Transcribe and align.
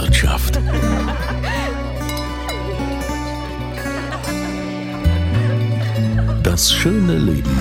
Weinwirtschaft. 0.00 0.58
Das 6.42 6.72
schöne 6.72 7.18
Leben 7.18 7.58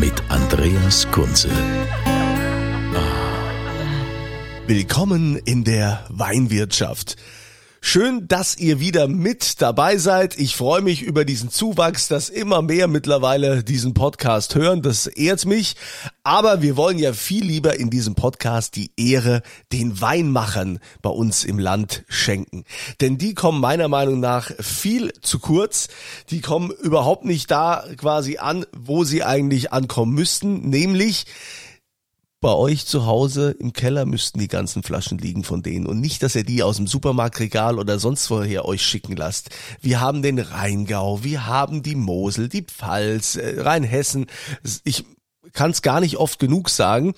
mit 0.00 0.12
Andreas 0.28 1.06
Kunze. 1.12 1.50
Willkommen 4.66 5.36
in 5.44 5.62
der 5.62 6.04
Weinwirtschaft. 6.08 7.16
Schön, 7.84 8.28
dass 8.28 8.56
ihr 8.56 8.78
wieder 8.78 9.08
mit 9.08 9.60
dabei 9.60 9.96
seid. 9.96 10.38
Ich 10.38 10.56
freue 10.56 10.80
mich 10.82 11.02
über 11.02 11.24
diesen 11.24 11.50
Zuwachs, 11.50 12.06
dass 12.06 12.28
immer 12.28 12.62
mehr 12.62 12.86
mittlerweile 12.86 13.64
diesen 13.64 13.92
Podcast 13.92 14.54
hören. 14.54 14.82
Das 14.82 15.08
ehrt 15.08 15.44
mich. 15.46 15.74
Aber 16.22 16.62
wir 16.62 16.76
wollen 16.76 17.00
ja 17.00 17.12
viel 17.12 17.44
lieber 17.44 17.78
in 17.78 17.90
diesem 17.90 18.14
Podcast 18.14 18.76
die 18.76 18.92
Ehre 18.96 19.42
den 19.72 20.00
Weinmachern 20.00 20.78
bei 21.02 21.10
uns 21.10 21.44
im 21.44 21.58
Land 21.58 22.04
schenken. 22.08 22.64
Denn 23.00 23.18
die 23.18 23.34
kommen 23.34 23.60
meiner 23.60 23.88
Meinung 23.88 24.20
nach 24.20 24.52
viel 24.60 25.12
zu 25.20 25.40
kurz. 25.40 25.88
Die 26.30 26.40
kommen 26.40 26.70
überhaupt 26.70 27.24
nicht 27.24 27.50
da 27.50 27.84
quasi 27.96 28.38
an, 28.38 28.64
wo 28.74 29.02
sie 29.02 29.24
eigentlich 29.24 29.72
ankommen 29.72 30.14
müssten, 30.14 30.70
nämlich 30.70 31.26
bei 32.42 32.52
euch 32.52 32.86
zu 32.86 33.06
Hause 33.06 33.52
im 33.52 33.72
Keller 33.72 34.04
müssten 34.04 34.40
die 34.40 34.48
ganzen 34.48 34.82
Flaschen 34.82 35.16
liegen 35.16 35.44
von 35.44 35.62
denen 35.62 35.86
und 35.86 36.00
nicht, 36.00 36.24
dass 36.24 36.34
ihr 36.34 36.42
die 36.42 36.64
aus 36.64 36.76
dem 36.76 36.88
Supermarktregal 36.88 37.78
oder 37.78 38.00
sonst 38.00 38.28
woher 38.30 38.64
euch 38.64 38.82
schicken 38.82 39.14
lasst. 39.16 39.50
Wir 39.80 40.00
haben 40.00 40.22
den 40.22 40.40
Rheingau, 40.40 41.22
wir 41.22 41.46
haben 41.46 41.84
die 41.84 41.94
Mosel, 41.94 42.48
die 42.48 42.62
Pfalz, 42.62 43.36
äh, 43.36 43.60
Rheinhessen. 43.60 44.26
Ich 44.82 45.04
kann 45.52 45.70
es 45.70 45.82
gar 45.82 46.00
nicht 46.00 46.16
oft 46.16 46.40
genug 46.40 46.68
sagen. 46.68 47.14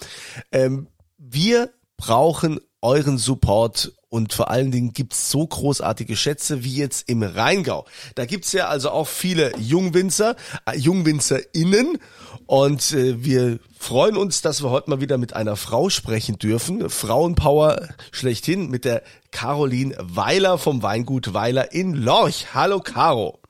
Ähm, 0.52 0.88
wir 1.16 1.70
brauchen 1.96 2.60
euren 2.84 3.16
Support 3.16 3.92
und 4.10 4.32
vor 4.34 4.50
allen 4.50 4.70
Dingen 4.70 4.92
gibt's 4.92 5.30
so 5.30 5.44
großartige 5.44 6.16
Schätze 6.16 6.62
wie 6.62 6.76
jetzt 6.76 7.08
im 7.08 7.22
Rheingau. 7.22 7.86
Da 8.14 8.26
gibt's 8.26 8.52
ja 8.52 8.68
also 8.68 8.90
auch 8.90 9.08
viele 9.08 9.56
Jungwinzer, 9.58 10.36
äh, 10.66 10.76
JungwinzerInnen 10.76 11.98
und 12.46 12.92
äh, 12.92 13.24
wir 13.24 13.58
freuen 13.78 14.16
uns, 14.16 14.42
dass 14.42 14.62
wir 14.62 14.70
heute 14.70 14.90
mal 14.90 15.00
wieder 15.00 15.16
mit 15.16 15.32
einer 15.32 15.56
Frau 15.56 15.88
sprechen 15.88 16.38
dürfen. 16.38 16.90
Frauenpower 16.90 17.88
schlechthin 18.12 18.68
mit 18.68 18.84
der 18.84 19.02
Caroline 19.30 19.96
Weiler 19.98 20.58
vom 20.58 20.82
Weingut 20.82 21.32
Weiler 21.32 21.72
in 21.72 21.94
Lorch. 21.94 22.54
Hallo 22.54 22.80
Caro. 22.80 23.40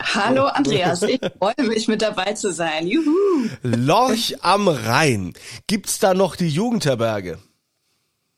Hallo 0.00 0.44
Andreas, 0.46 1.02
ich 1.02 1.20
freue 1.38 1.66
mich 1.66 1.88
mit 1.88 2.00
dabei 2.00 2.32
zu 2.34 2.52
sein. 2.52 2.86
Juhu. 2.86 3.48
Lorch 3.62 4.36
am 4.42 4.68
Rhein. 4.68 5.34
Gibt's 5.66 5.98
da 5.98 6.14
noch 6.14 6.36
die 6.36 6.48
Jugendherberge? 6.48 7.38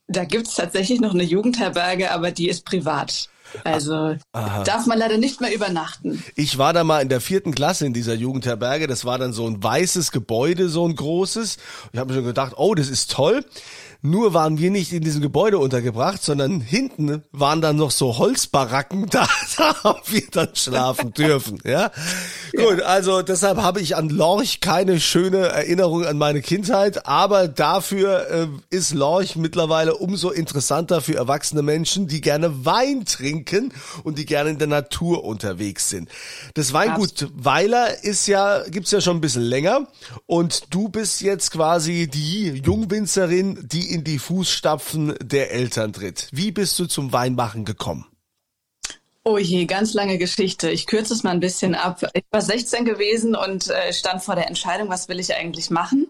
Da 0.08 0.24
gibt's 0.24 0.54
tatsächlich 0.54 1.00
noch 1.00 1.14
eine 1.14 1.22
Jugendherberge, 1.22 2.10
aber 2.10 2.30
die 2.30 2.48
ist 2.48 2.64
privat. 2.64 3.28
Also 3.64 4.16
Aha. 4.32 4.62
darf 4.64 4.86
man 4.86 4.98
leider 4.98 5.18
nicht 5.18 5.40
mehr 5.40 5.54
übernachten. 5.54 6.22
Ich 6.34 6.58
war 6.58 6.72
da 6.72 6.84
mal 6.84 7.00
in 7.00 7.08
der 7.08 7.20
vierten 7.20 7.54
Klasse 7.54 7.86
in 7.86 7.94
dieser 7.94 8.14
Jugendherberge. 8.14 8.86
Das 8.86 9.04
war 9.04 9.18
dann 9.18 9.32
so 9.32 9.46
ein 9.46 9.62
weißes 9.62 10.12
Gebäude, 10.12 10.68
so 10.68 10.86
ein 10.86 10.94
großes. 10.94 11.56
Ich 11.92 11.98
habe 11.98 12.10
mir 12.10 12.16
schon 12.16 12.26
gedacht, 12.26 12.54
oh, 12.56 12.74
das 12.74 12.88
ist 12.88 13.10
toll. 13.10 13.44
Nur 14.00 14.32
waren 14.32 14.58
wir 14.58 14.70
nicht 14.70 14.92
in 14.92 15.02
diesem 15.02 15.20
Gebäude 15.20 15.58
untergebracht, 15.58 16.22
sondern 16.22 16.60
hinten 16.60 17.24
waren 17.32 17.60
dann 17.60 17.74
noch 17.74 17.90
so 17.90 18.18
Holzbaracken, 18.18 19.06
da, 19.10 19.26
da 19.56 19.82
haben 19.82 20.00
wir 20.06 20.22
dann 20.30 20.54
schlafen 20.54 21.12
dürfen. 21.12 21.58
Ja? 21.68 21.90
ja. 22.52 22.64
Gut, 22.64 22.82
also 22.82 23.20
deshalb 23.22 23.58
habe 23.58 23.80
ich 23.80 23.96
an 23.96 24.08
Lorch 24.08 24.60
keine 24.60 25.00
schöne 25.00 25.48
Erinnerung 25.48 26.06
an 26.06 26.16
meine 26.16 26.40
Kindheit, 26.40 27.06
aber 27.06 27.48
dafür 27.48 28.30
äh, 28.30 28.46
ist 28.70 28.94
Lorch 28.94 29.36
mittlerweile 29.36 29.96
umso 29.96 30.30
interessanter 30.30 31.00
für 31.00 31.16
erwachsene 31.16 31.62
Menschen, 31.62 32.06
die 32.06 32.20
gerne 32.20 32.64
Wein 32.64 33.04
trinken 33.04 33.72
und 34.04 34.18
die 34.18 34.24
gerne 34.24 34.50
in 34.50 34.58
der 34.58 34.68
Natur 34.68 35.24
unterwegs 35.24 35.90
sind. 35.90 36.08
Das 36.54 36.72
Weingut 36.72 37.10
Absolut. 37.12 37.44
Weiler 37.44 38.04
ist 38.04 38.26
ja, 38.28 38.62
gibt's 38.68 38.92
ja 38.92 39.00
schon 39.00 39.18
ein 39.18 39.20
bisschen 39.20 39.42
länger 39.42 39.88
und 40.26 40.72
du 40.72 40.88
bist 40.88 41.20
jetzt 41.20 41.50
quasi 41.50 42.08
die 42.08 42.62
Jungwinzerin, 42.64 43.58
die 43.70 43.87
in 43.88 44.04
die 44.04 44.18
Fußstapfen 44.18 45.14
der 45.22 45.52
Eltern 45.52 45.92
tritt. 45.92 46.28
Wie 46.32 46.52
bist 46.52 46.78
du 46.78 46.86
zum 46.86 47.12
Weinmachen 47.12 47.64
gekommen? 47.64 48.06
Oh 49.30 49.36
je, 49.36 49.66
ganz 49.66 49.92
lange 49.92 50.16
Geschichte. 50.16 50.70
Ich 50.70 50.86
kürze 50.86 51.12
es 51.12 51.22
mal 51.22 51.32
ein 51.32 51.40
bisschen 51.40 51.74
ab. 51.74 52.00
Ich 52.14 52.24
war 52.30 52.40
16 52.40 52.86
gewesen 52.86 53.36
und 53.36 53.68
äh, 53.68 53.92
stand 53.92 54.22
vor 54.22 54.36
der 54.36 54.48
Entscheidung, 54.48 54.88
was 54.88 55.10
will 55.10 55.20
ich 55.20 55.34
eigentlich 55.34 55.68
machen. 55.68 56.06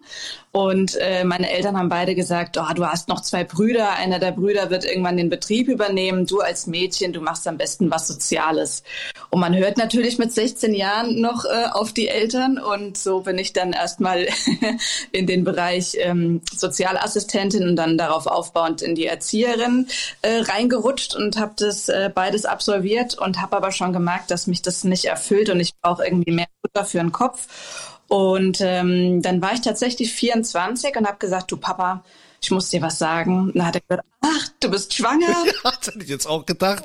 Und 0.53 0.97
äh, 1.01 1.25
meine 1.25 1.51
Eltern 1.51 1.77
haben 1.77 1.89
beide 1.89 2.15
gesagt, 2.15 2.59
oh, 2.59 2.75
du 2.75 2.87
hast 2.87 3.09
noch 3.09 3.21
zwei 3.21 3.43
Brüder. 3.43 3.93
Einer 3.95 4.21
der 4.21 4.31
Brüder 4.31 4.71
wird 4.71 4.85
irgendwann 4.85 5.17
den 5.17 5.31
Betrieb 5.31 5.67
übernehmen. 5.69 6.27
Du 6.27 6.41
als 6.41 6.69
Mädchen, 6.69 7.13
du 7.13 7.21
machst 7.21 7.47
am 7.49 7.59
besten 7.59 7.91
was 7.91 8.07
Soziales. 8.07 8.85
Und 9.31 9.41
man 9.41 9.57
hört 9.57 9.79
natürlich 9.79 10.19
mit 10.19 10.33
16 10.33 10.73
Jahren 10.73 11.21
noch 11.21 11.45
äh, 11.45 11.67
auf 11.73 11.93
die 11.93 12.09
Eltern. 12.09 12.59
Und 12.59 12.97
so 12.97 13.21
bin 13.23 13.37
ich 13.37 13.53
dann 13.53 13.73
erstmal 13.73 14.29
in 15.13 15.27
den 15.27 15.43
Bereich 15.45 15.97
ähm, 15.99 16.41
Sozialassistentin 16.57 17.69
und 17.69 17.77
dann 17.77 17.99
darauf 17.99 18.27
aufbauend 18.27 18.81
in 18.81 18.95
die 18.95 19.07
Erzieherin 19.07 19.89
äh, 20.23 20.39
reingerutscht 20.39 21.15
und 21.15 21.37
habe 21.37 21.55
das 21.57 21.89
äh, 21.89 22.11
beides 22.15 22.47
absolviert 22.47 23.08
studiert 23.09 23.15
und 23.15 23.41
habe 23.41 23.57
aber 23.57 23.73
schon 23.73 23.93
gemerkt, 23.93 24.31
dass 24.31 24.47
mich 24.47 24.63
das 24.63 24.85
nicht 24.85 25.07
erfüllt 25.07 25.51
und 25.51 25.61
ich 25.61 25.75
brauche 25.81 26.05
irgendwie 26.05 26.33
mehr 26.33 26.49
Futter 26.61 26.85
für 26.85 26.99
den 26.99 27.13
Kopf. 27.13 27.49
Und 28.09 28.61
ähm, 28.61 29.21
dann 29.23 29.43
war 29.43 29.53
ich 29.53 29.61
tatsächlich 29.61 30.13
24 30.13 30.97
und 30.97 31.07
habe 31.07 31.19
gesagt, 31.19 31.51
du 31.51 31.59
Papa, 31.59 32.05
ich 32.41 32.51
muss 32.51 32.71
dir 32.71 32.81
was 32.81 32.99
sagen. 32.99 33.49
Und 33.49 33.57
dann 33.57 33.67
hat 33.67 33.75
er 33.77 33.81
gesagt, 33.83 34.09
ach, 34.23 34.49
du 34.61 34.71
bist 34.71 34.95
schwanger. 34.95 35.27
Ja, 35.65 35.73
das 35.79 35.89
hätte 35.89 36.05
ich 36.05 36.09
jetzt 36.09 36.27
auch 36.27 36.47
gedacht. 36.47 36.85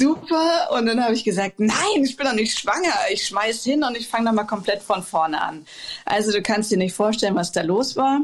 Super. 0.00 0.70
Und 0.72 0.86
dann 0.86 1.02
habe 1.02 1.14
ich 1.14 1.24
gesagt, 1.24 1.58
nein, 1.58 2.02
ich 2.02 2.16
bin 2.16 2.26
doch 2.26 2.34
nicht 2.34 2.58
schwanger. 2.58 2.92
Ich 3.12 3.26
schmeiß 3.26 3.62
hin 3.62 3.84
und 3.84 3.96
ich 3.96 4.08
fange 4.08 4.24
nochmal 4.24 4.46
komplett 4.46 4.82
von 4.82 5.02
vorne 5.02 5.40
an. 5.40 5.64
Also 6.04 6.32
du 6.32 6.42
kannst 6.42 6.70
dir 6.70 6.78
nicht 6.78 6.94
vorstellen, 6.94 7.36
was 7.36 7.52
da 7.52 7.62
los 7.62 7.96
war. 7.96 8.20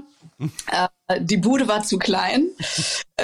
Äh, 0.67 0.89
die 1.21 1.37
Bude 1.37 1.69
war 1.69 1.83
zu 1.83 1.99
klein. 1.99 2.49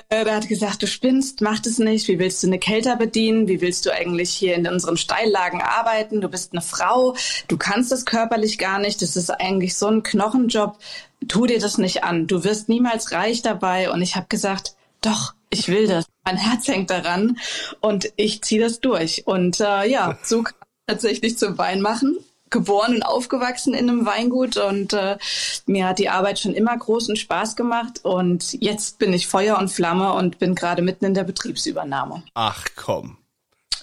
Äh, 0.08 0.24
da 0.24 0.36
hat 0.36 0.48
gesagt, 0.48 0.82
du 0.82 0.86
spinnst, 0.86 1.40
mach 1.40 1.58
das 1.58 1.78
nicht. 1.78 2.08
Wie 2.08 2.18
willst 2.18 2.42
du 2.42 2.46
eine 2.46 2.58
Kälter 2.58 2.96
bedienen? 2.96 3.48
Wie 3.48 3.60
willst 3.60 3.86
du 3.86 3.92
eigentlich 3.92 4.30
hier 4.30 4.54
in 4.54 4.66
unseren 4.66 4.96
Steillagen 4.96 5.60
arbeiten? 5.60 6.20
Du 6.20 6.28
bist 6.28 6.52
eine 6.52 6.62
Frau. 6.62 7.16
Du 7.48 7.56
kannst 7.56 7.90
das 7.90 8.04
körperlich 8.04 8.58
gar 8.58 8.78
nicht. 8.78 9.02
Das 9.02 9.16
ist 9.16 9.30
eigentlich 9.30 9.76
so 9.76 9.86
ein 9.88 10.02
Knochenjob. 10.02 10.78
Tu 11.26 11.46
dir 11.46 11.58
das 11.58 11.78
nicht 11.78 12.04
an. 12.04 12.26
Du 12.26 12.44
wirst 12.44 12.68
niemals 12.68 13.12
reich 13.12 13.42
dabei. 13.42 13.90
Und 13.90 14.02
ich 14.02 14.16
habe 14.16 14.26
gesagt, 14.28 14.74
doch, 15.00 15.34
ich 15.50 15.68
will 15.68 15.86
das. 15.86 16.06
Mein 16.24 16.36
Herz 16.36 16.68
hängt 16.68 16.90
daran 16.90 17.38
und 17.80 18.12
ich 18.16 18.42
ziehe 18.42 18.60
das 18.60 18.80
durch. 18.80 19.26
Und 19.26 19.60
äh, 19.60 19.88
ja, 19.88 20.18
so 20.22 20.42
kann 20.42 20.54
ich 20.60 20.92
tatsächlich 20.92 21.38
zum 21.38 21.56
Wein 21.58 21.80
machen 21.80 22.18
geboren 22.50 22.96
und 22.96 23.02
aufgewachsen 23.02 23.74
in 23.74 23.88
einem 23.88 24.06
Weingut 24.06 24.56
und 24.56 24.92
äh, 24.92 25.18
mir 25.66 25.86
hat 25.88 25.98
die 25.98 26.08
Arbeit 26.08 26.38
schon 26.38 26.54
immer 26.54 26.76
großen 26.76 27.16
Spaß 27.16 27.56
gemacht 27.56 28.00
und 28.04 28.54
jetzt 28.60 28.98
bin 28.98 29.12
ich 29.12 29.26
Feuer 29.26 29.58
und 29.58 29.68
Flamme 29.68 30.12
und 30.14 30.38
bin 30.38 30.54
gerade 30.54 30.82
mitten 30.82 31.04
in 31.04 31.14
der 31.14 31.24
Betriebsübernahme. 31.24 32.22
Ach 32.34 32.66
komm. 32.76 33.18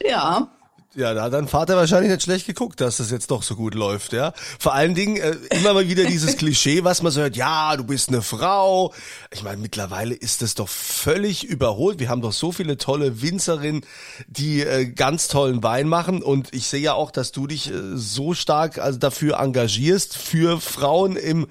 Ja. 0.01 0.49
Ja, 0.95 1.13
da 1.13 1.23
hat 1.23 1.33
dein 1.33 1.49
Vater 1.49 1.75
wahrscheinlich 1.75 2.09
nicht 2.09 2.23
schlecht 2.23 2.47
geguckt, 2.47 2.79
dass 2.79 2.97
das 2.97 3.11
jetzt 3.11 3.29
doch 3.29 3.43
so 3.43 3.57
gut 3.57 3.75
läuft, 3.75 4.13
ja. 4.13 4.31
Vor 4.59 4.73
allen 4.73 4.95
Dingen 4.95 5.17
äh, 5.17 5.35
immer 5.49 5.73
mal 5.73 5.89
wieder 5.89 6.05
dieses 6.05 6.37
Klischee, 6.37 6.85
was 6.85 7.01
man 7.01 7.11
so 7.11 7.19
hört, 7.19 7.35
ja, 7.35 7.75
du 7.75 7.83
bist 7.83 8.07
eine 8.07 8.21
Frau. 8.21 8.93
Ich 9.29 9.43
meine, 9.43 9.57
mittlerweile 9.57 10.15
ist 10.15 10.41
das 10.41 10.55
doch 10.55 10.69
völlig 10.69 11.43
überholt. 11.43 11.99
Wir 11.99 12.07
haben 12.07 12.21
doch 12.21 12.31
so 12.31 12.53
viele 12.53 12.77
tolle 12.77 13.21
Winzerinnen, 13.21 13.85
die 14.27 14.61
äh, 14.61 14.85
ganz 14.85 15.27
tollen 15.27 15.63
Wein 15.63 15.89
machen 15.89 16.23
und 16.23 16.53
ich 16.53 16.67
sehe 16.67 16.79
ja 16.79 16.93
auch, 16.93 17.11
dass 17.11 17.33
du 17.33 17.45
dich 17.45 17.69
äh, 17.69 17.73
so 17.95 18.33
stark 18.33 18.77
also 18.77 18.97
dafür 18.97 19.39
engagierst 19.39 20.15
für 20.15 20.61
Frauen 20.61 21.17
im 21.17 21.47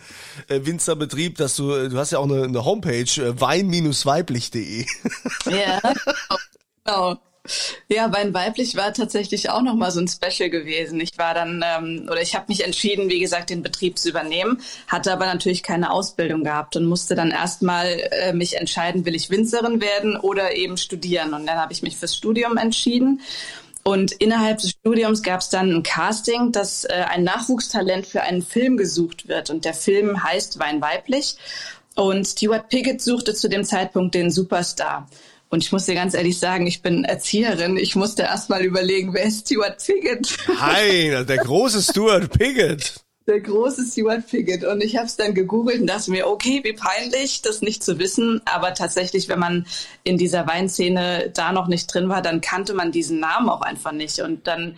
äh, 0.48 0.60
Winzerbetrieb, 0.64 1.36
dass 1.36 1.54
du 1.56 1.70
äh, 1.70 1.90
du 1.90 1.98
hast 1.98 2.12
ja 2.12 2.18
auch 2.18 2.24
eine, 2.24 2.44
eine 2.44 2.64
Homepage 2.64 3.02
äh, 3.02 3.38
wein-weiblich.de. 3.38 4.86
Ja. 5.50 5.80
Genau. 6.86 7.18
Ja, 7.88 8.10
Wein 8.10 8.32
weiblich 8.32 8.74
war 8.74 8.94
tatsächlich 8.94 9.50
auch 9.50 9.60
noch 9.60 9.74
mal 9.74 9.90
so 9.90 10.00
ein 10.00 10.08
Special 10.08 10.48
gewesen. 10.48 10.98
Ich 11.00 11.18
war 11.18 11.34
dann 11.34 11.62
ähm, 11.62 12.08
oder 12.10 12.22
ich 12.22 12.34
habe 12.34 12.46
mich 12.48 12.64
entschieden, 12.64 13.10
wie 13.10 13.20
gesagt, 13.20 13.50
den 13.50 13.62
Betrieb 13.62 13.98
zu 13.98 14.08
übernehmen, 14.08 14.62
hatte 14.88 15.12
aber 15.12 15.26
natürlich 15.26 15.62
keine 15.62 15.90
Ausbildung 15.90 16.44
gehabt 16.44 16.76
und 16.76 16.86
musste 16.86 17.14
dann 17.14 17.30
erstmal 17.30 17.86
äh, 17.86 18.32
mich 18.32 18.56
entscheiden, 18.56 19.04
will 19.04 19.14
ich 19.14 19.28
Winzerin 19.28 19.82
werden 19.82 20.16
oder 20.16 20.56
eben 20.56 20.78
studieren. 20.78 21.34
Und 21.34 21.46
dann 21.46 21.58
habe 21.58 21.74
ich 21.74 21.82
mich 21.82 21.96
fürs 21.96 22.16
Studium 22.16 22.56
entschieden. 22.56 23.20
Und 23.82 24.12
innerhalb 24.12 24.58
des 24.58 24.70
Studiums 24.70 25.22
gab 25.22 25.40
es 25.40 25.50
dann 25.50 25.70
ein 25.70 25.82
Casting, 25.82 26.52
dass 26.52 26.84
äh, 26.84 27.04
ein 27.10 27.24
Nachwuchstalent 27.24 28.06
für 28.06 28.22
einen 28.22 28.40
Film 28.40 28.78
gesucht 28.78 29.28
wird. 29.28 29.50
Und 29.50 29.66
der 29.66 29.74
Film 29.74 30.24
heißt 30.24 30.58
Wein 30.58 30.80
weiblich. 30.80 31.36
Und 31.94 32.26
Stuart 32.26 32.70
Piggott 32.70 33.02
suchte 33.02 33.34
zu 33.34 33.48
dem 33.48 33.64
Zeitpunkt 33.64 34.14
den 34.14 34.30
Superstar. 34.30 35.06
Und 35.48 35.62
ich 35.62 35.72
muss 35.72 35.86
dir 35.86 35.94
ganz 35.94 36.14
ehrlich 36.14 36.38
sagen, 36.38 36.66
ich 36.66 36.82
bin 36.82 37.04
Erzieherin. 37.04 37.76
Ich 37.76 37.94
musste 37.94 38.22
erst 38.22 38.50
mal 38.50 38.64
überlegen, 38.64 39.14
wer 39.14 39.24
ist 39.24 39.46
Stuart 39.46 39.84
Piggott? 39.84 40.36
Nein, 40.48 41.26
der 41.26 41.38
große 41.38 41.82
Stuart 41.82 42.30
Piggott. 42.36 42.94
Der 43.26 43.40
große 43.40 43.84
Stuart 43.90 44.26
Piggott. 44.28 44.64
Und 44.64 44.82
ich 44.82 44.96
habe 44.96 45.06
es 45.06 45.16
dann 45.16 45.32
gegoogelt 45.32 45.80
und 45.80 45.86
dachte 45.86 46.10
mir, 46.10 46.26
okay, 46.26 46.60
wie 46.64 46.72
peinlich, 46.72 47.40
das 47.42 47.62
nicht 47.62 47.82
zu 47.82 47.98
wissen. 47.98 48.42
Aber 48.44 48.74
tatsächlich, 48.74 49.28
wenn 49.28 49.38
man 49.38 49.66
in 50.02 50.18
dieser 50.18 50.46
Weinszene 50.46 51.30
da 51.32 51.52
noch 51.52 51.68
nicht 51.68 51.86
drin 51.86 52.08
war, 52.08 52.20
dann 52.20 52.40
kannte 52.40 52.74
man 52.74 52.92
diesen 52.92 53.20
Namen 53.20 53.48
auch 53.48 53.62
einfach 53.62 53.92
nicht. 53.92 54.20
Und 54.20 54.46
dann 54.46 54.76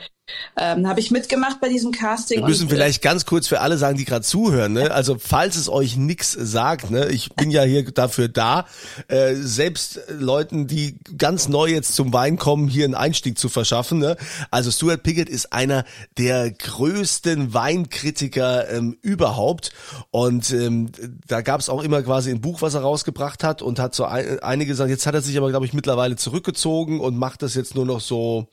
ähm, 0.56 0.88
habe 0.88 1.00
ich 1.00 1.10
mitgemacht 1.10 1.60
bei 1.60 1.68
diesem 1.68 1.92
Casting. 1.92 2.40
Wir 2.40 2.48
müssen 2.48 2.66
äh, 2.66 2.70
vielleicht 2.70 3.02
ganz 3.02 3.26
kurz 3.26 3.46
für 3.46 3.60
alle 3.60 3.78
sagen, 3.78 3.96
die 3.96 4.04
gerade 4.04 4.24
zuhören. 4.24 4.72
Ne? 4.72 4.90
Also 4.90 5.16
falls 5.18 5.56
es 5.56 5.68
euch 5.68 5.96
nix 5.96 6.32
sagt, 6.32 6.90
ne, 6.90 7.08
ich 7.08 7.34
bin 7.34 7.50
ja 7.50 7.62
hier 7.62 7.84
dafür 7.84 8.28
da, 8.28 8.66
äh, 9.08 9.34
selbst 9.34 10.00
Leuten, 10.08 10.66
die 10.66 10.98
ganz 11.16 11.48
neu 11.48 11.68
jetzt 11.68 11.94
zum 11.94 12.12
Wein 12.12 12.38
kommen, 12.38 12.68
hier 12.68 12.84
einen 12.84 12.94
Einstieg 12.94 13.38
zu 13.38 13.48
verschaffen. 13.48 13.98
Ne? 13.98 14.16
Also 14.50 14.70
Stuart 14.70 15.02
Piggott 15.02 15.28
ist 15.28 15.52
einer 15.52 15.84
der 16.18 16.50
größten 16.50 17.54
Weinkritiker 17.54 18.70
ähm, 18.70 18.96
überhaupt 19.02 19.72
und 20.10 20.50
ähm, 20.52 20.90
da 21.26 21.42
gab 21.42 21.60
es 21.60 21.68
auch 21.68 21.82
immer 21.82 22.02
quasi 22.02 22.30
ein 22.30 22.40
Buch, 22.40 22.62
was 22.62 22.74
er 22.74 22.80
rausgebracht 22.80 23.44
hat 23.44 23.62
und 23.62 23.78
hat 23.78 23.94
so 23.94 24.04
ein, 24.04 24.40
einige 24.40 24.70
gesagt, 24.70 24.90
jetzt 24.90 25.06
hat 25.06 25.14
er 25.14 25.22
sich 25.22 25.36
aber 25.36 25.50
glaube 25.50 25.66
ich 25.66 25.72
mittlerweile 25.72 26.16
zurückgezogen 26.16 27.00
und 27.00 27.16
macht 27.16 27.42
das 27.42 27.54
jetzt 27.54 27.74
nur 27.74 27.86
noch 27.86 28.00
so 28.00 28.48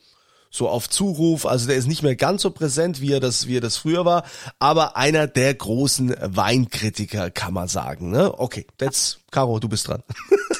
so 0.54 0.68
auf 0.68 0.88
Zuruf. 0.88 1.46
Also 1.46 1.66
der 1.66 1.76
ist 1.76 1.88
nicht 1.88 2.02
mehr 2.02 2.14
ganz 2.14 2.42
so 2.42 2.50
präsent, 2.50 3.00
wie 3.00 3.12
er 3.12 3.20
das, 3.20 3.48
wie 3.48 3.56
er 3.56 3.60
das 3.60 3.76
früher 3.76 4.04
war, 4.04 4.24
aber 4.60 4.96
einer 4.96 5.26
der 5.26 5.52
großen 5.52 6.14
Weinkritiker, 6.20 7.30
kann 7.30 7.52
man 7.52 7.66
sagen. 7.66 8.10
Ne? 8.10 8.32
Okay, 8.38 8.66
jetzt, 8.80 9.18
Caro, 9.32 9.58
du 9.58 9.68
bist 9.68 9.88
dran. 9.88 10.02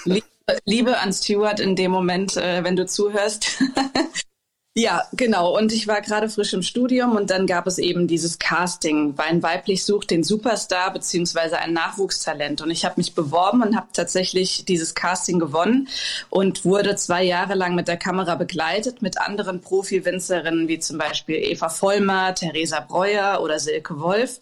Liebe 0.65 0.99
an 0.99 1.13
Stuart 1.13 1.61
in 1.61 1.77
dem 1.77 1.91
Moment, 1.91 2.37
äh, 2.37 2.65
wenn 2.65 2.77
du 2.77 2.87
zuhörst. 2.87 3.63
Ja, 4.77 5.05
genau. 5.13 5.57
Und 5.57 5.73
ich 5.73 5.87
war 5.87 6.01
gerade 6.01 6.29
frisch 6.29 6.53
im 6.53 6.63
Studium 6.63 7.15
und 7.15 7.31
dann 7.31 7.47
gab 7.47 7.69
es 7.69 7.79
eben 7.79 8.09
dieses 8.09 8.41
Casting. 8.41 9.17
Wein 9.17 9.41
weiblich 9.41 9.85
sucht 9.85 10.11
den 10.11 10.25
Superstar 10.25 10.93
beziehungsweise 10.93 11.59
ein 11.59 11.73
Nachwuchstalent. 11.73 12.61
Und 12.61 12.73
ich 12.73 12.85
habe 12.85 12.97
mich 12.97 13.15
beworben 13.15 13.63
und 13.63 13.77
habe 13.77 13.87
tatsächlich 13.93 14.65
dieses 14.65 14.97
Casting 14.97 15.39
gewonnen 15.39 15.87
und 16.29 16.65
wurde 16.65 16.97
zwei 16.97 17.23
Jahre 17.23 17.55
lang 17.55 17.77
mit 17.77 17.87
der 17.87 17.99
Kamera 17.99 18.35
begleitet 18.35 19.01
mit 19.01 19.17
anderen 19.21 19.61
Profi-Winzerinnen 19.61 20.67
wie 20.67 20.81
zum 20.81 20.99
Beispiel 20.99 21.37
Eva 21.37 21.69
Vollmer, 21.69 22.35
Theresa 22.35 22.81
Breuer 22.81 23.43
oder 23.43 23.61
Silke 23.61 24.01
Wolf. 24.01 24.41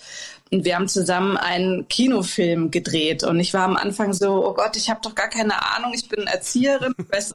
Und 0.50 0.64
wir 0.64 0.76
haben 0.76 0.88
zusammen 0.88 1.37
einen 1.37 1.88
Kinofilm 1.88 2.70
gedreht. 2.70 3.23
Und 3.23 3.38
ich 3.38 3.52
war 3.52 3.64
am 3.64 3.76
Anfang 3.76 4.14
so, 4.14 4.49
oh 4.49 4.55
Gott, 4.55 4.79
ich 4.79 4.88
habe 4.88 5.00
doch 5.02 5.14
gar 5.14 5.29
keine 5.29 5.62
Ahnung, 5.76 5.93
ich 5.94 6.08
bin 6.08 6.26
Erzieherin, 6.26 6.94
ich 6.99 7.34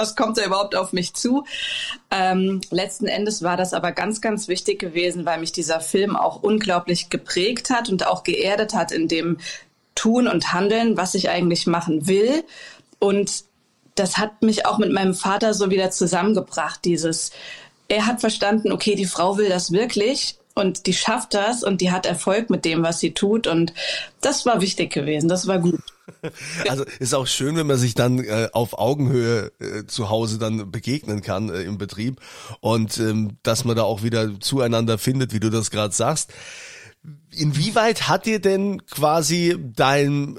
was 0.00 0.16
kommt 0.16 0.38
da 0.38 0.44
überhaupt 0.44 0.74
auf 0.74 0.92
mich 0.92 1.14
zu? 1.14 1.44
Ähm, 2.10 2.60
letzten 2.70 3.06
Endes 3.06 3.42
war 3.42 3.56
das 3.56 3.74
aber 3.74 3.92
ganz, 3.92 4.20
ganz 4.20 4.48
wichtig 4.48 4.78
gewesen, 4.78 5.26
weil 5.26 5.38
mich 5.38 5.52
dieser 5.52 5.80
Film 5.80 6.16
auch 6.16 6.42
unglaublich 6.42 7.10
geprägt 7.10 7.70
hat 7.70 7.88
und 7.90 8.06
auch 8.06 8.24
geerdet 8.24 8.74
hat 8.74 8.92
in 8.92 9.08
dem 9.08 9.38
Tun 9.94 10.26
und 10.26 10.52
Handeln, 10.52 10.96
was 10.96 11.14
ich 11.14 11.28
eigentlich 11.28 11.66
machen 11.66 12.08
will. 12.08 12.44
Und 12.98 13.44
das 13.94 14.16
hat 14.16 14.42
mich 14.42 14.64
auch 14.64 14.78
mit 14.78 14.90
meinem 14.90 15.14
Vater 15.14 15.52
so 15.52 15.70
wieder 15.70 15.90
zusammengebracht, 15.90 16.84
dieses, 16.84 17.32
er 17.88 18.06
hat 18.06 18.20
verstanden, 18.20 18.72
okay, 18.72 18.94
die 18.94 19.04
Frau 19.04 19.36
will 19.36 19.48
das 19.48 19.72
wirklich 19.72 20.38
und 20.54 20.86
die 20.86 20.94
schafft 20.94 21.34
das 21.34 21.62
und 21.62 21.80
die 21.80 21.90
hat 21.90 22.06
Erfolg 22.06 22.48
mit 22.48 22.64
dem, 22.64 22.82
was 22.82 23.00
sie 23.00 23.12
tut 23.12 23.46
und 23.46 23.74
das 24.20 24.46
war 24.46 24.60
wichtig 24.60 24.92
gewesen, 24.92 25.28
das 25.28 25.46
war 25.46 25.58
gut. 25.58 25.80
Also 26.68 26.84
ist 26.98 27.14
auch 27.14 27.26
schön, 27.26 27.56
wenn 27.56 27.66
man 27.66 27.78
sich 27.78 27.94
dann 27.94 28.18
äh, 28.18 28.48
auf 28.52 28.78
Augenhöhe 28.78 29.52
äh, 29.60 29.86
zu 29.86 30.10
Hause 30.10 30.38
dann 30.38 30.70
begegnen 30.70 31.22
kann 31.22 31.48
äh, 31.48 31.62
im 31.62 31.78
Betrieb 31.78 32.20
und 32.60 32.98
ähm, 32.98 33.38
dass 33.42 33.64
man 33.64 33.76
da 33.76 33.82
auch 33.82 34.02
wieder 34.02 34.38
zueinander 34.40 34.98
findet, 34.98 35.32
wie 35.32 35.40
du 35.40 35.50
das 35.50 35.70
gerade 35.70 35.94
sagst. 35.94 36.32
Inwieweit 37.32 38.08
hat 38.08 38.26
dir 38.26 38.40
denn 38.40 38.84
quasi 38.84 39.56
dein, 39.58 40.38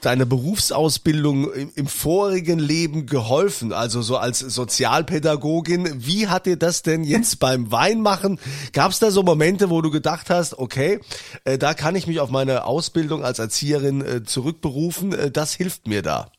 deine 0.00 0.26
Berufsausbildung 0.26 1.52
im, 1.52 1.70
im, 1.76 1.86
vorigen 1.86 2.58
Leben 2.58 3.06
geholfen? 3.06 3.72
Also 3.72 4.02
so 4.02 4.16
als 4.16 4.40
Sozialpädagogin, 4.40 6.04
wie 6.04 6.26
hat 6.26 6.46
dir 6.46 6.56
das 6.56 6.82
denn 6.82 7.04
jetzt 7.04 7.38
beim 7.38 7.70
Weinmachen? 7.70 8.40
Gab 8.72 8.90
es 8.90 8.98
da 8.98 9.12
so 9.12 9.22
Momente, 9.22 9.70
wo 9.70 9.80
du 9.80 9.92
gedacht 9.92 10.28
hast, 10.28 10.58
okay, 10.58 11.00
äh, 11.44 11.56
da 11.56 11.72
kann 11.72 11.94
ich 11.94 12.08
mich 12.08 12.18
auf 12.18 12.30
meine 12.30 12.64
Ausbildung 12.64 13.24
als 13.24 13.38
Erzieherin 13.38 14.04
äh, 14.04 14.24
zurückberufen, 14.24 15.12
äh, 15.12 15.30
das 15.30 15.54
hilft 15.54 15.86
mir 15.86 16.02
da? 16.02 16.32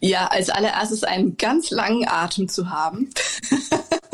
Ja, 0.00 0.26
als 0.26 0.50
allererstes 0.50 1.04
einen 1.04 1.38
ganz 1.38 1.70
langen 1.70 2.06
Atem 2.06 2.48
zu 2.48 2.68
haben. 2.68 3.10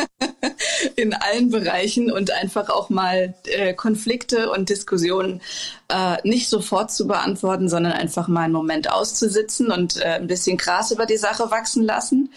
in 1.03 1.15
allen 1.15 1.51
Bereichen 1.51 2.11
und 2.13 2.31
einfach 2.31 2.69
auch 2.69 2.89
mal 2.89 3.35
äh, 3.45 3.75
Konflikte 3.75 4.51
und 4.51 4.69
Diskussionen 4.69 5.43
äh, 5.89 6.17
nicht 6.23 6.49
sofort 6.49 6.93
zu 6.93 7.09
beantworten, 7.09 7.69
sondern 7.69 7.93
einfach 7.93 8.29
mal 8.29 8.43
einen 8.43 8.53
Moment 8.53 8.91
auszusitzen 8.91 9.73
und 9.73 9.97
äh, 9.97 10.15
ein 10.15 10.29
bisschen 10.29 10.57
Gras 10.57 10.93
über 10.93 11.05
die 11.05 11.17
Sache 11.17 11.51
wachsen 11.51 11.85
lassen. 11.85 12.33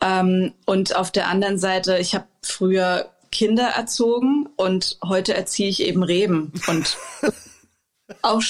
Ähm, 0.00 0.52
und 0.66 0.94
auf 0.94 1.10
der 1.10 1.28
anderen 1.28 1.58
Seite, 1.58 1.96
ich 1.98 2.14
habe 2.14 2.26
früher 2.42 3.10
Kinder 3.30 3.68
erzogen 3.68 4.48
und 4.56 4.98
heute 5.02 5.34
erziehe 5.34 5.70
ich 5.70 5.82
eben 5.82 6.02
Reben 6.02 6.52
und 6.66 6.98
auch 8.22 8.42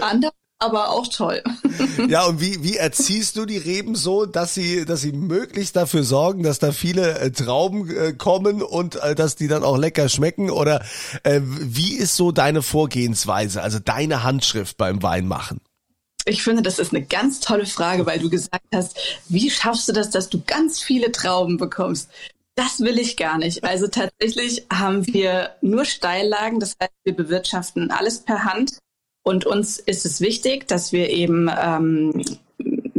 anders 0.00 0.32
aber 0.58 0.90
auch 0.90 1.06
toll. 1.08 1.42
Ja, 2.08 2.24
und 2.24 2.40
wie, 2.40 2.62
wie 2.62 2.76
erziehst 2.76 3.36
du 3.36 3.44
die 3.44 3.58
Reben 3.58 3.94
so, 3.94 4.24
dass 4.24 4.54
sie, 4.54 4.84
dass 4.84 5.00
sie 5.02 5.12
möglichst 5.12 5.76
dafür 5.76 6.04
sorgen, 6.04 6.42
dass 6.42 6.58
da 6.58 6.72
viele 6.72 7.18
äh, 7.18 7.30
Trauben 7.30 7.90
äh, 7.90 8.12
kommen 8.12 8.62
und 8.62 8.96
äh, 8.96 9.14
dass 9.14 9.36
die 9.36 9.48
dann 9.48 9.62
auch 9.62 9.76
lecker 9.76 10.08
schmecken? 10.08 10.48
Oder 10.50 10.84
äh, 11.22 11.40
wie 11.42 11.94
ist 11.94 12.16
so 12.16 12.32
deine 12.32 12.62
Vorgehensweise, 12.62 13.62
also 13.62 13.78
deine 13.78 14.22
Handschrift 14.22 14.76
beim 14.76 15.02
Weinmachen? 15.02 15.60
Ich 16.24 16.42
finde, 16.42 16.62
das 16.62 16.78
ist 16.78 16.94
eine 16.94 17.04
ganz 17.04 17.40
tolle 17.40 17.66
Frage, 17.66 18.06
weil 18.06 18.20
du 18.20 18.30
gesagt 18.30 18.64
hast, 18.74 18.96
wie 19.28 19.50
schaffst 19.50 19.88
du 19.88 19.92
das, 19.92 20.10
dass 20.10 20.28
du 20.28 20.42
ganz 20.46 20.80
viele 20.80 21.12
Trauben 21.12 21.58
bekommst? 21.58 22.10
Das 22.54 22.80
will 22.80 22.98
ich 22.98 23.16
gar 23.16 23.38
nicht. 23.38 23.64
Also 23.64 23.88
tatsächlich 23.88 24.66
haben 24.72 25.06
wir 25.06 25.56
nur 25.60 25.84
Steillagen, 25.84 26.60
das 26.60 26.76
heißt, 26.80 26.92
wir 27.04 27.14
bewirtschaften 27.14 27.90
alles 27.90 28.20
per 28.20 28.44
Hand 28.44 28.78
und 29.22 29.46
uns 29.46 29.78
ist 29.78 30.06
es 30.06 30.20
wichtig, 30.20 30.66
dass 30.68 30.92
wir 30.92 31.10
eben 31.10 31.50
ähm, 31.54 32.22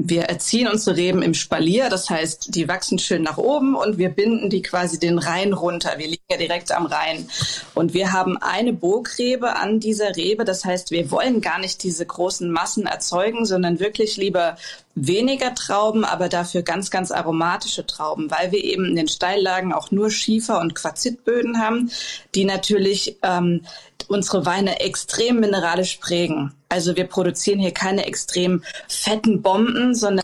wir 0.09 0.23
erziehen 0.23 0.67
unsere 0.67 0.97
Reben 0.97 1.21
im 1.21 1.33
Spalier, 1.33 1.89
das 1.89 2.09
heißt, 2.09 2.55
die 2.55 2.67
wachsen 2.67 2.99
schön 2.99 3.21
nach 3.21 3.37
oben 3.37 3.75
und 3.75 3.97
wir 3.97 4.09
binden 4.09 4.49
die 4.49 4.61
quasi 4.61 4.97
den 4.99 5.19
Rhein 5.19 5.53
runter. 5.53 5.93
Wir 5.97 6.07
liegen 6.07 6.23
ja 6.31 6.37
direkt 6.37 6.71
am 6.71 6.85
Rhein. 6.85 7.29
Und 7.75 7.93
wir 7.93 8.11
haben 8.11 8.37
eine 8.37 8.73
Burgrebe 8.73 9.55
an 9.55 9.79
dieser 9.79 10.15
Rebe, 10.15 10.45
das 10.45 10.65
heißt, 10.65 10.91
wir 10.91 11.11
wollen 11.11 11.41
gar 11.41 11.59
nicht 11.59 11.83
diese 11.83 12.05
großen 12.05 12.49
Massen 12.49 12.85
erzeugen, 12.85 13.45
sondern 13.45 13.79
wirklich 13.79 14.17
lieber 14.17 14.57
weniger 15.07 15.55
Trauben, 15.55 16.03
aber 16.05 16.29
dafür 16.29 16.61
ganz, 16.61 16.91
ganz 16.91 17.11
aromatische 17.11 17.85
Trauben, 17.85 18.29
weil 18.31 18.51
wir 18.51 18.63
eben 18.63 18.85
in 18.85 18.95
den 18.95 19.07
Steillagen 19.07 19.73
auch 19.73 19.91
nur 19.91 20.11
Schiefer- 20.11 20.59
und 20.59 20.75
Quarzitböden 20.75 21.59
haben, 21.59 21.91
die 22.35 22.45
natürlich 22.45 23.17
ähm, 23.23 23.61
unsere 24.07 24.45
Weine 24.45 24.79
extrem 24.79 25.39
mineralisch 25.39 25.97
prägen. 25.97 26.53
Also 26.69 26.95
wir 26.95 27.05
produzieren 27.05 27.59
hier 27.59 27.73
keine 27.73 28.05
extrem 28.05 28.63
fetten 28.87 29.41
Bomben, 29.41 29.95
sondern 29.95 30.23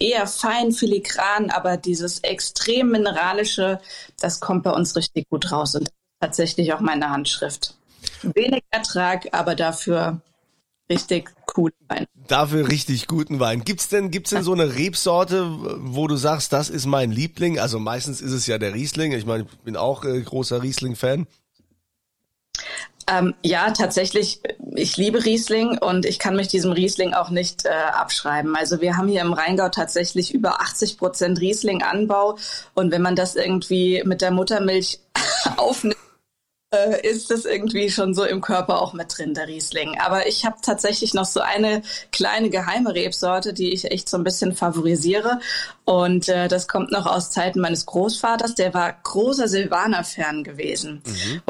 eher 0.00 0.26
fein 0.26 0.72
filigran, 0.72 1.50
aber 1.50 1.76
dieses 1.76 2.18
extrem 2.20 2.90
mineralische, 2.90 3.80
das 4.20 4.40
kommt 4.40 4.64
bei 4.64 4.72
uns 4.72 4.96
richtig 4.96 5.28
gut 5.28 5.52
raus 5.52 5.76
und 5.76 5.88
tatsächlich 6.20 6.72
auch 6.72 6.80
meine 6.80 7.10
Handschrift. 7.10 7.74
Wenig 8.22 8.64
Ertrag, 8.70 9.28
aber 9.32 9.54
dafür 9.54 10.20
richtig 10.90 11.30
cool 11.56 11.72
Wein. 11.88 12.06
Dafür 12.26 12.68
richtig 12.68 13.06
guten 13.06 13.40
Wein. 13.40 13.64
Gibt's 13.64 13.88
denn, 13.88 14.10
gibt's 14.10 14.30
denn 14.30 14.42
so 14.42 14.52
eine 14.52 14.76
Rebsorte, 14.76 15.50
wo 15.80 16.06
du 16.06 16.16
sagst, 16.16 16.52
das 16.52 16.70
ist 16.70 16.86
mein 16.86 17.10
Liebling? 17.10 17.58
Also 17.58 17.78
meistens 17.78 18.20
ist 18.20 18.32
es 18.32 18.46
ja 18.46 18.58
der 18.58 18.74
Riesling. 18.74 19.12
Ich 19.12 19.26
meine, 19.26 19.44
ich 19.44 19.58
bin 19.60 19.76
auch 19.76 20.04
äh, 20.04 20.20
großer 20.20 20.62
Riesling-Fan. 20.62 21.26
Ähm, 23.10 23.34
ja, 23.42 23.70
tatsächlich 23.70 24.42
ich 24.74 24.96
liebe 24.96 25.24
Riesling 25.24 25.78
und 25.78 26.04
ich 26.04 26.18
kann 26.18 26.36
mich 26.36 26.48
diesem 26.48 26.72
Riesling 26.72 27.14
auch 27.14 27.30
nicht 27.30 27.64
äh, 27.64 27.70
abschreiben. 27.70 28.54
Also 28.54 28.80
wir 28.80 28.96
haben 28.96 29.08
hier 29.08 29.22
im 29.22 29.32
Rheingau 29.32 29.70
tatsächlich 29.70 30.34
über 30.34 30.60
80 30.60 30.98
Prozent 30.98 31.40
Riesling-Anbau 31.40 32.36
und 32.74 32.92
wenn 32.92 33.02
man 33.02 33.16
das 33.16 33.34
irgendwie 33.34 34.02
mit 34.04 34.20
der 34.20 34.30
Muttermilch 34.30 35.00
aufnimmt, 35.56 35.96
äh, 36.70 37.06
ist 37.08 37.30
das 37.30 37.44
irgendwie 37.44 37.90
schon 37.90 38.14
so 38.14 38.24
im 38.24 38.40
Körper 38.40 38.82
auch 38.82 38.92
mit 38.92 39.16
drin, 39.16 39.34
der 39.34 39.48
Riesling. 39.48 39.98
Aber 39.98 40.26
ich 40.26 40.44
habe 40.44 40.56
tatsächlich 40.62 41.14
noch 41.14 41.24
so 41.24 41.40
eine 41.40 41.82
kleine 42.12 42.50
geheime 42.50 42.94
Rebsorte, 42.94 43.52
die 43.54 43.72
ich 43.72 43.90
echt 43.90 44.08
so 44.08 44.16
ein 44.16 44.24
bisschen 44.24 44.54
favorisiere. 44.54 45.40
Und 45.84 46.28
äh, 46.28 46.48
das 46.48 46.68
kommt 46.68 46.90
noch 46.90 47.06
aus 47.06 47.30
Zeiten 47.30 47.60
meines 47.60 47.86
Großvaters. 47.86 48.54
Der 48.54 48.74
war 48.74 48.92
großer 49.02 49.48
Silvaner-Fan 49.48 50.44
gewesen. 50.44 51.02
Mhm. 51.06 51.42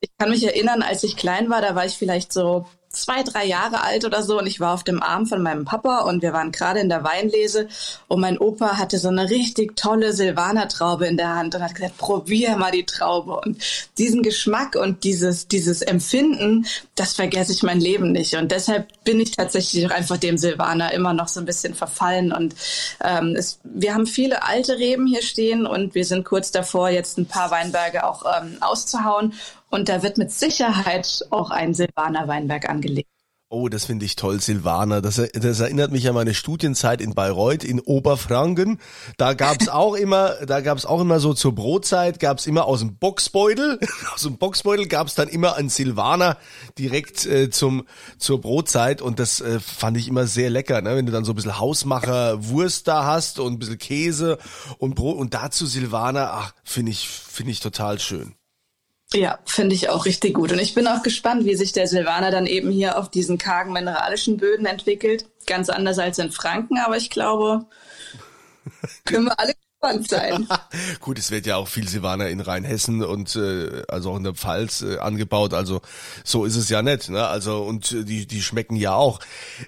ich 0.00 0.10
kann 0.18 0.30
mich 0.30 0.44
erinnern, 0.44 0.82
als 0.82 1.02
ich 1.04 1.16
klein 1.16 1.48
war, 1.48 1.62
da 1.62 1.74
war 1.74 1.86
ich 1.86 1.96
vielleicht 1.96 2.32
so 2.32 2.66
zwei, 2.96 3.22
drei 3.22 3.44
Jahre 3.44 3.82
alt 3.82 4.04
oder 4.04 4.22
so 4.22 4.38
und 4.38 4.46
ich 4.46 4.60
war 4.60 4.74
auf 4.74 4.84
dem 4.84 5.02
Arm 5.02 5.26
von 5.26 5.42
meinem 5.42 5.64
Papa 5.64 6.00
und 6.00 6.22
wir 6.22 6.32
waren 6.32 6.52
gerade 6.52 6.80
in 6.80 6.88
der 6.88 7.04
Weinlese 7.04 7.68
und 8.08 8.20
mein 8.20 8.38
Opa 8.38 8.78
hatte 8.78 8.98
so 8.98 9.08
eine 9.08 9.30
richtig 9.30 9.76
tolle 9.76 10.12
Silvaner-Traube 10.12 11.06
in 11.06 11.16
der 11.16 11.34
Hand 11.34 11.54
und 11.54 11.62
hat 11.62 11.74
gesagt, 11.74 11.98
probier 11.98 12.56
mal 12.56 12.72
die 12.72 12.86
Traube. 12.86 13.40
Und 13.40 13.58
diesen 13.98 14.22
Geschmack 14.22 14.76
und 14.76 15.04
dieses, 15.04 15.48
dieses 15.48 15.82
Empfinden, 15.82 16.66
das 16.94 17.14
vergesse 17.14 17.52
ich 17.52 17.62
mein 17.62 17.80
Leben 17.80 18.12
nicht. 18.12 18.34
Und 18.34 18.50
deshalb 18.52 18.88
bin 19.06 19.20
ich 19.20 19.30
tatsächlich 19.30 19.86
auch 19.86 19.92
einfach 19.92 20.18
dem 20.18 20.36
Silvaner 20.36 20.92
immer 20.92 21.14
noch 21.14 21.28
so 21.28 21.40
ein 21.40 21.46
bisschen 21.46 21.74
verfallen 21.74 22.32
und 22.32 22.54
ähm, 23.02 23.34
es, 23.36 23.60
wir 23.62 23.94
haben 23.94 24.06
viele 24.06 24.42
alte 24.42 24.76
Reben 24.78 25.06
hier 25.06 25.22
stehen 25.22 25.64
und 25.64 25.94
wir 25.94 26.04
sind 26.04 26.24
kurz 26.24 26.50
davor, 26.50 26.90
jetzt 26.90 27.16
ein 27.16 27.26
paar 27.26 27.50
Weinberge 27.50 28.04
auch 28.04 28.24
ähm, 28.26 28.58
auszuhauen 28.60 29.32
und 29.70 29.88
da 29.88 30.02
wird 30.02 30.18
mit 30.18 30.32
Sicherheit 30.32 31.24
auch 31.30 31.50
ein 31.50 31.72
Silvaner 31.72 32.28
Weinberg 32.28 32.68
angelegt. 32.68 33.08
Oh, 33.48 33.68
das 33.68 33.84
finde 33.84 34.04
ich 34.04 34.16
toll, 34.16 34.40
Silvaner. 34.40 35.00
Das, 35.00 35.22
das, 35.32 35.60
erinnert 35.60 35.92
mich 35.92 36.08
an 36.08 36.16
meine 36.16 36.34
Studienzeit 36.34 37.00
in 37.00 37.14
Bayreuth 37.14 37.62
in 37.62 37.78
Oberfranken. 37.78 38.80
Da 39.18 39.34
gab's 39.34 39.68
auch 39.68 39.94
immer, 39.94 40.34
da 40.44 40.60
gab's 40.60 40.84
auch 40.84 41.00
immer 41.00 41.20
so 41.20 41.32
zur 41.32 41.54
Brotzeit, 41.54 42.18
gab's 42.18 42.48
immer 42.48 42.64
aus 42.64 42.80
dem 42.80 42.96
Boxbeutel, 42.96 43.78
aus 44.14 44.22
dem 44.22 44.38
Boxbeutel 44.38 44.88
gab's 44.88 45.14
dann 45.14 45.28
immer 45.28 45.54
einen 45.54 45.68
Silvaner 45.68 46.38
direkt 46.76 47.24
äh, 47.24 47.48
zum 47.48 47.86
zur 48.18 48.40
Brotzeit 48.40 49.00
und 49.00 49.20
das 49.20 49.40
äh, 49.40 49.60
fand 49.60 49.96
ich 49.96 50.08
immer 50.08 50.26
sehr 50.26 50.50
lecker, 50.50 50.82
ne? 50.82 50.96
wenn 50.96 51.06
du 51.06 51.12
dann 51.12 51.24
so 51.24 51.30
ein 51.30 51.36
bisschen 51.36 51.60
Hausmacher 51.60 52.48
Wurst 52.48 52.88
da 52.88 53.04
hast 53.04 53.38
und 53.38 53.52
ein 53.52 53.58
bisschen 53.60 53.78
Käse 53.78 54.38
und 54.78 54.96
Brot 54.96 55.18
und 55.18 55.34
dazu 55.34 55.66
Silvaner, 55.66 56.32
ach, 56.32 56.52
finde 56.64 56.90
ich 56.90 57.08
finde 57.08 57.52
ich 57.52 57.60
total 57.60 58.00
schön. 58.00 58.34
Ja, 59.12 59.38
finde 59.44 59.74
ich 59.74 59.88
auch 59.88 60.04
richtig 60.04 60.34
gut. 60.34 60.52
Und 60.52 60.58
ich 60.58 60.74
bin 60.74 60.86
auch 60.86 61.02
gespannt, 61.02 61.44
wie 61.44 61.54
sich 61.54 61.72
der 61.72 61.86
Silvaner 61.86 62.30
dann 62.30 62.46
eben 62.46 62.70
hier 62.70 62.98
auf 62.98 63.10
diesen 63.10 63.38
kargen 63.38 63.72
mineralischen 63.72 64.36
Böden 64.36 64.66
entwickelt. 64.66 65.26
Ganz 65.46 65.68
anders 65.70 65.98
als 65.98 66.18
in 66.18 66.32
Franken, 66.32 66.78
aber 66.78 66.96
ich 66.96 67.08
glaube, 67.10 67.66
können 69.04 69.26
wir 69.26 69.38
alle 69.38 69.52
sein. 69.80 70.48
Gut, 71.00 71.18
es 71.18 71.30
wird 71.30 71.46
ja 71.46 71.56
auch 71.56 71.68
viel 71.68 71.88
Silvaner 71.88 72.28
in 72.28 72.40
Rheinhessen 72.40 73.02
und 73.02 73.36
äh, 73.36 73.82
also 73.88 74.12
auch 74.12 74.16
in 74.16 74.24
der 74.24 74.34
Pfalz 74.34 74.82
äh, 74.82 74.98
angebaut. 74.98 75.54
Also 75.54 75.80
so 76.24 76.44
ist 76.44 76.56
es 76.56 76.68
ja 76.68 76.82
nicht. 76.82 77.08
Ne? 77.10 77.26
Also 77.26 77.62
und 77.62 77.92
äh, 77.92 78.04
die 78.04 78.26
die 78.26 78.42
schmecken 78.42 78.76
ja 78.76 78.94
auch. 78.94 79.20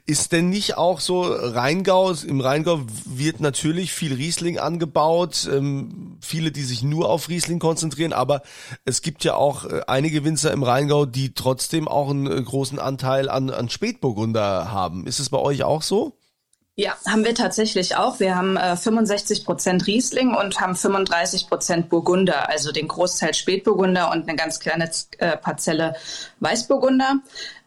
Ist 0.07 0.33
denn 0.33 0.49
nicht 0.49 0.77
auch 0.77 1.01
so 1.01 1.23
Rheingau? 1.23 2.13
Im 2.13 2.41
Rheingau 2.41 2.81
wird 3.05 3.41
natürlich 3.41 3.93
viel 3.93 4.15
Riesling 4.15 4.59
angebaut. 4.59 5.49
Ähm, 5.51 6.19
viele, 6.21 6.51
die 6.51 6.65
sich 6.65 6.83
nur 6.83 7.09
auf 7.09 7.29
Riesling 7.29 7.59
konzentrieren, 7.59 8.13
aber 8.13 8.43
es 8.85 9.03
gibt 9.03 9.25
ja 9.25 9.35
auch 9.35 9.65
äh, 9.65 9.83
einige 9.87 10.25
Winzer 10.25 10.53
im 10.53 10.63
Rheingau, 10.63 11.07
die 11.07 11.35
trotzdem 11.35 11.87
auch 11.87 12.11
einen 12.11 12.27
äh, 12.27 12.43
großen 12.43 12.79
Anteil 12.79 13.29
an 13.29 13.51
an 13.51 13.69
Spätburgunder 13.69 14.71
haben. 14.71 15.07
Ist 15.07 15.21
es 15.21 15.31
bei 15.31 15.39
euch 15.39 15.63
auch 15.63 15.83
so? 15.83 16.18
Ja, 16.81 16.97
haben 17.09 17.25
wir 17.25 17.35
tatsächlich 17.35 17.97
auch. 17.97 18.21
Wir 18.21 18.37
haben 18.37 18.57
äh, 18.57 18.77
65 18.77 19.45
Prozent 19.45 19.89
Riesling 19.89 20.33
und 20.33 20.61
haben 20.61 20.77
35 20.77 21.49
Prozent 21.49 21.89
Burgunder, 21.89 22.49
also 22.49 22.71
den 22.71 22.87
Großteil 22.87 23.35
Spätburgunder 23.35 24.13
und 24.13 24.29
eine 24.29 24.37
ganz 24.37 24.61
kleine 24.61 24.89
äh, 25.19 25.37
Parzelle 25.37 25.97
Weißburgunder. 26.39 27.17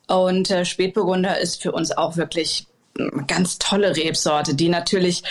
Und 0.08 0.50
äh, 0.50 0.63
Spätburgunder 0.63 1.38
ist 1.41 1.62
für 1.62 1.74
uns 1.74 1.91
auch 1.91 2.15
wirklich 2.15 2.68
eine 2.98 3.25
ganz 3.27 3.60
tolle 3.60 3.98
Rebsorte, 3.98 4.56
die 4.56 4.70
natürlich 4.70 5.24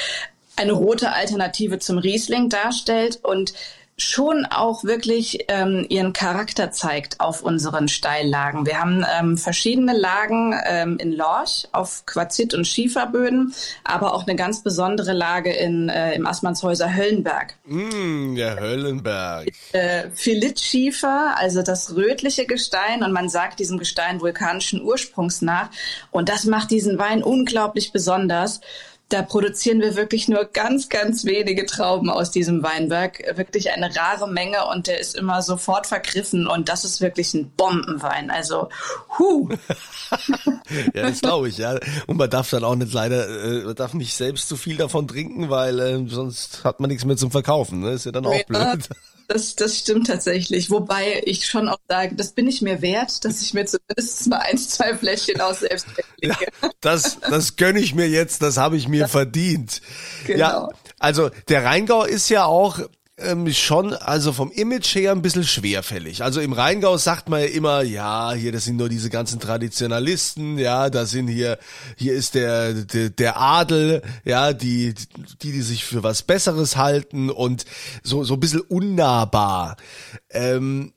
eine 0.57 0.73
rote 0.73 1.13
Alternative 1.13 1.79
zum 1.79 1.97
Riesling 1.97 2.51
darstellt 2.51 3.21
und 3.23 3.55
schon 4.02 4.47
auch 4.47 4.85
wirklich 4.85 5.45
ähm, 5.49 5.87
ihren 5.88 6.12
Charakter 6.12 6.71
zeigt 6.71 7.21
auf 7.21 7.42
unseren 7.42 7.88
Steillagen. 7.88 8.66
Wir 8.66 8.80
haben 8.80 9.04
ähm, 9.19 9.37
verschiedene 9.37 9.97
Lagen 9.97 10.54
ähm, 10.66 10.99
in 10.99 11.12
Lorch 11.12 11.69
auf 11.73 12.04
Quarzit- 12.07 12.54
und 12.54 12.66
Schieferböden, 12.66 13.54
aber 13.85 14.14
auch 14.14 14.26
eine 14.26 14.37
ganz 14.37 14.62
besondere 14.62 15.12
Lage 15.12 15.52
in, 15.52 15.88
äh, 15.88 16.14
im 16.14 16.26
Assmannshäuser 16.26 16.95
Höllenberg. 16.95 17.54
Mm, 17.66 18.35
der 18.37 18.59
Höllenberg. 18.59 19.49
Äh, 19.73 20.11
Philitschiefer, 20.14 21.35
also 21.37 21.62
das 21.62 21.95
rötliche 21.95 22.47
Gestein 22.47 23.02
und 23.02 23.12
man 23.12 23.28
sagt 23.28 23.61
diesem 23.61 23.78
Gestein 23.78 24.21
vulkanischen 24.21 24.83
Ursprungs 24.83 25.42
nach 25.42 25.71
und 26.11 26.28
das 26.28 26.45
macht 26.45 26.71
diesen 26.71 26.99
Wein 26.99 27.23
unglaublich 27.23 27.92
besonders 27.92 28.61
da 29.11 29.23
produzieren 29.23 29.81
wir 29.81 29.97
wirklich 29.97 30.29
nur 30.29 30.45
ganz, 30.45 30.88
ganz 30.88 31.25
wenige 31.25 31.67
Trauben 31.67 32.09
aus 32.11 32.31
diesem 32.31 32.62
Weinberg. 32.62 33.37
Wirklich 33.37 33.73
eine 33.73 33.95
rare 33.95 34.29
Menge 34.29 34.67
und 34.67 34.87
der 34.87 35.00
ist 35.00 35.17
immer 35.17 35.43
sofort 35.43 35.87
vergriffen 35.87 36.47
und 36.47 36.69
das 36.69 36.85
ist 36.85 37.00
wirklich 37.00 37.35
ein 37.35 37.50
Bombenwein. 37.50 38.31
Also, 38.31 38.69
hu. 39.19 39.49
ja, 40.95 41.02
das 41.02 41.21
glaube 41.21 41.49
ich, 41.49 41.59
ja. 41.59 41.79
Und 42.07 42.17
man 42.17 42.31
darf 42.31 42.50
dann 42.50 42.64
auch 42.64 42.76
nicht 42.76 42.93
leider, 42.93 43.29
äh, 43.29 43.64
man 43.64 43.75
darf 43.75 43.95
nicht 43.95 44.14
selbst 44.14 44.49
zu 44.49 44.57
viel 44.57 44.76
davon 44.76 45.09
trinken, 45.09 45.50
weil 45.50 45.79
äh, 45.81 46.09
sonst 46.09 46.64
hat 46.64 46.81
man 46.81 46.88
nichts 46.88 47.05
mehr 47.05 47.17
zum 47.17 47.33
Verkaufen. 47.33 47.81
Ne? 47.81 47.90
Ist 47.90 48.07
ja 48.07 48.12
dann 48.12 48.26
auch 48.26 48.35
ja. 48.35 48.43
blöd. 48.47 48.88
Das, 49.31 49.55
das 49.55 49.79
stimmt 49.79 50.09
tatsächlich. 50.09 50.73
Wobei 50.73 51.23
ich 51.25 51.47
schon 51.47 51.69
auch 51.69 51.79
sage, 51.87 52.17
das 52.17 52.33
bin 52.33 52.49
ich 52.49 52.63
mir 52.63 52.83
wert, 52.83 53.25
dass 53.25 53.41
ich 53.41 53.55
mir 53.55 53.65
zumindest 53.65 54.27
mal 54.27 54.39
ein, 54.39 54.59
zwei 54.59 54.93
Fläschchen 54.97 55.41
aus 55.41 55.61
selbst 55.61 55.87
ja, 56.21 56.35
Das, 56.81 57.21
das 57.21 57.55
gönne 57.55 57.79
ich 57.79 57.95
mir 57.95 58.09
jetzt, 58.09 58.43
das 58.43 58.57
habe 58.57 58.77
ich 58.77 58.89
mir 58.89 59.07
verdient. 59.07 59.83
Genau. 60.27 60.39
Ja, 60.41 60.69
also 60.99 61.31
der 61.49 61.65
Rheingau 61.65 62.03
ist 62.03 62.29
ja 62.29 62.45
auch 62.45 62.81
ähm, 63.23 63.53
schon, 63.53 63.95
also 63.95 64.33
vom 64.33 64.50
Image 64.53 64.95
her 64.95 65.12
ein 65.12 65.23
bisschen 65.23 65.45
schwerfällig. 65.45 66.23
Also 66.23 66.41
im 66.41 66.53
Rheingau 66.53 66.97
sagt 66.97 67.29
man 67.29 67.41
ja 67.41 67.47
immer, 67.47 67.83
ja, 67.83 68.33
hier, 68.33 68.53
das 68.53 68.65
sind 68.65 68.77
nur 68.77 68.89
diese 68.89 69.11
ganzen 69.11 69.41
Traditionalisten, 69.41 70.59
ja, 70.59 70.91
da 70.91 71.07
sind 71.07 71.29
hier, 71.29 71.59
hier 71.97 72.15
ist 72.15 72.35
der, 72.35 72.75
der, 72.75 73.11
der 73.11 73.41
Adel, 73.41 74.03
ja, 74.25 74.53
die, 74.53 74.95
die, 75.43 75.53
die 75.53 75.62
sich 75.62 75.85
für 75.85 76.03
was 76.03 76.23
Besseres 76.23 76.77
halten 76.77 77.31
und 77.31 77.65
so, 78.03 78.25
so 78.25 78.35
ein 78.35 78.41
bisschen 78.41 78.61
unnahbar. 78.61 79.77
Ähm, 80.31 80.93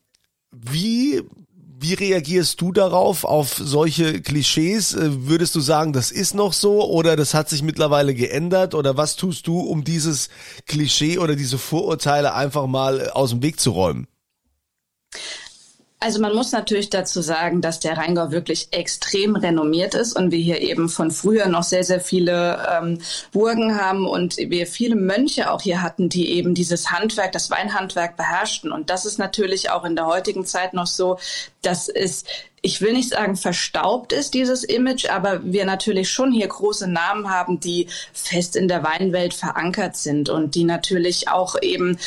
wie 0.52 1.24
wie 1.84 1.94
reagierst 1.94 2.62
du 2.62 2.72
darauf, 2.72 3.26
auf 3.26 3.56
solche 3.58 4.22
Klischees? 4.22 4.94
Äh, 4.94 5.28
würdest 5.28 5.54
du 5.54 5.60
sagen, 5.60 5.92
das 5.92 6.12
ist 6.12 6.34
noch 6.34 6.54
so 6.54 6.90
oder 6.90 7.16
das 7.18 7.34
hat 7.34 7.50
sich 7.50 7.62
mittlerweile 7.62 8.16
geändert? 8.16 8.74
Oder 8.74 8.96
was 8.96 9.18
tust 9.18 9.48
du, 9.48 9.60
um 9.60 9.84
dieses 9.84 10.30
Klischee 10.66 11.18
oder 11.18 11.36
diese 11.36 11.58
Vorurteile 11.58 12.34
einfach 12.34 12.68
mal 12.68 13.10
aus 13.10 13.32
dem 13.32 13.44
Weg 13.44 13.60
zu 13.60 13.72
räumen? 13.72 14.08
Also 16.04 16.20
man 16.20 16.36
muss 16.36 16.52
natürlich 16.52 16.90
dazu 16.90 17.22
sagen, 17.22 17.62
dass 17.62 17.80
der 17.80 17.96
Rheingau 17.96 18.32
wirklich 18.32 18.68
extrem 18.72 19.38
renommiert 19.38 19.96
ist 19.96 20.18
und 20.18 20.32
wir 20.32 20.40
hier 20.40 20.60
eben 20.60 20.90
von 20.90 21.12
früher 21.12 21.48
noch 21.48 21.64
sehr, 21.64 21.86
sehr 21.86 22.02
viele 22.02 22.62
ähm, 22.70 23.00
Burgen 23.32 23.80
haben 23.80 24.06
und 24.06 24.36
wir 24.36 24.68
viele 24.68 24.98
Mönche 24.98 25.50
auch 25.50 25.62
hier 25.62 25.82
hatten, 25.82 26.10
die 26.10 26.32
eben 26.32 26.56
dieses 26.56 26.92
Handwerk, 26.92 27.32
das 27.32 27.50
Weinhandwerk 27.50 28.18
beherrschten. 28.18 28.74
Und 28.74 28.90
das 28.90 29.06
ist 29.06 29.18
natürlich 29.18 29.70
auch 29.70 29.86
in 29.86 29.96
der 29.96 30.06
heutigen 30.06 30.46
Zeit 30.46 30.74
noch 30.74 30.88
so, 30.88 31.20
dass 31.62 31.88
es 31.88 32.26
ich 32.62 32.82
will 32.82 32.92
nicht 32.92 33.10
sagen 33.10 33.38
verstaubt 33.38 34.12
ist, 34.12 34.34
dieses 34.34 34.66
Image, 34.66 35.10
aber 35.10 35.42
wir 35.44 35.64
natürlich 35.64 36.10
schon 36.10 36.34
hier 36.34 36.48
große 36.48 36.88
Namen 36.88 37.30
haben, 37.30 37.62
die 37.62 37.88
fest 38.12 38.58
in 38.58 38.68
der 38.68 38.84
Weinwelt 38.84 39.34
verankert 39.34 39.96
sind 39.96 40.30
und 40.30 40.56
die 40.56 40.66
natürlich 40.66 41.30
auch 41.30 41.56
eben 41.62 41.98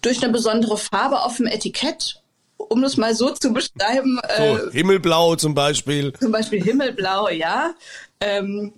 durch 0.00 0.22
eine 0.22 0.32
besondere 0.32 0.76
Farbe 0.76 1.22
auf 1.22 1.38
dem 1.38 1.46
Etikett 1.46 2.20
um 2.70 2.84
es 2.84 2.96
mal 2.96 3.14
so 3.14 3.30
zu 3.30 3.52
beschreiben. 3.52 4.20
So, 4.36 4.42
äh, 4.42 4.70
Himmelblau 4.72 5.36
zum 5.36 5.54
Beispiel. 5.54 6.12
Zum 6.14 6.32
Beispiel 6.32 6.62
Himmelblau, 6.62 7.28
ja. 7.28 7.74
Ähm, 8.20 8.72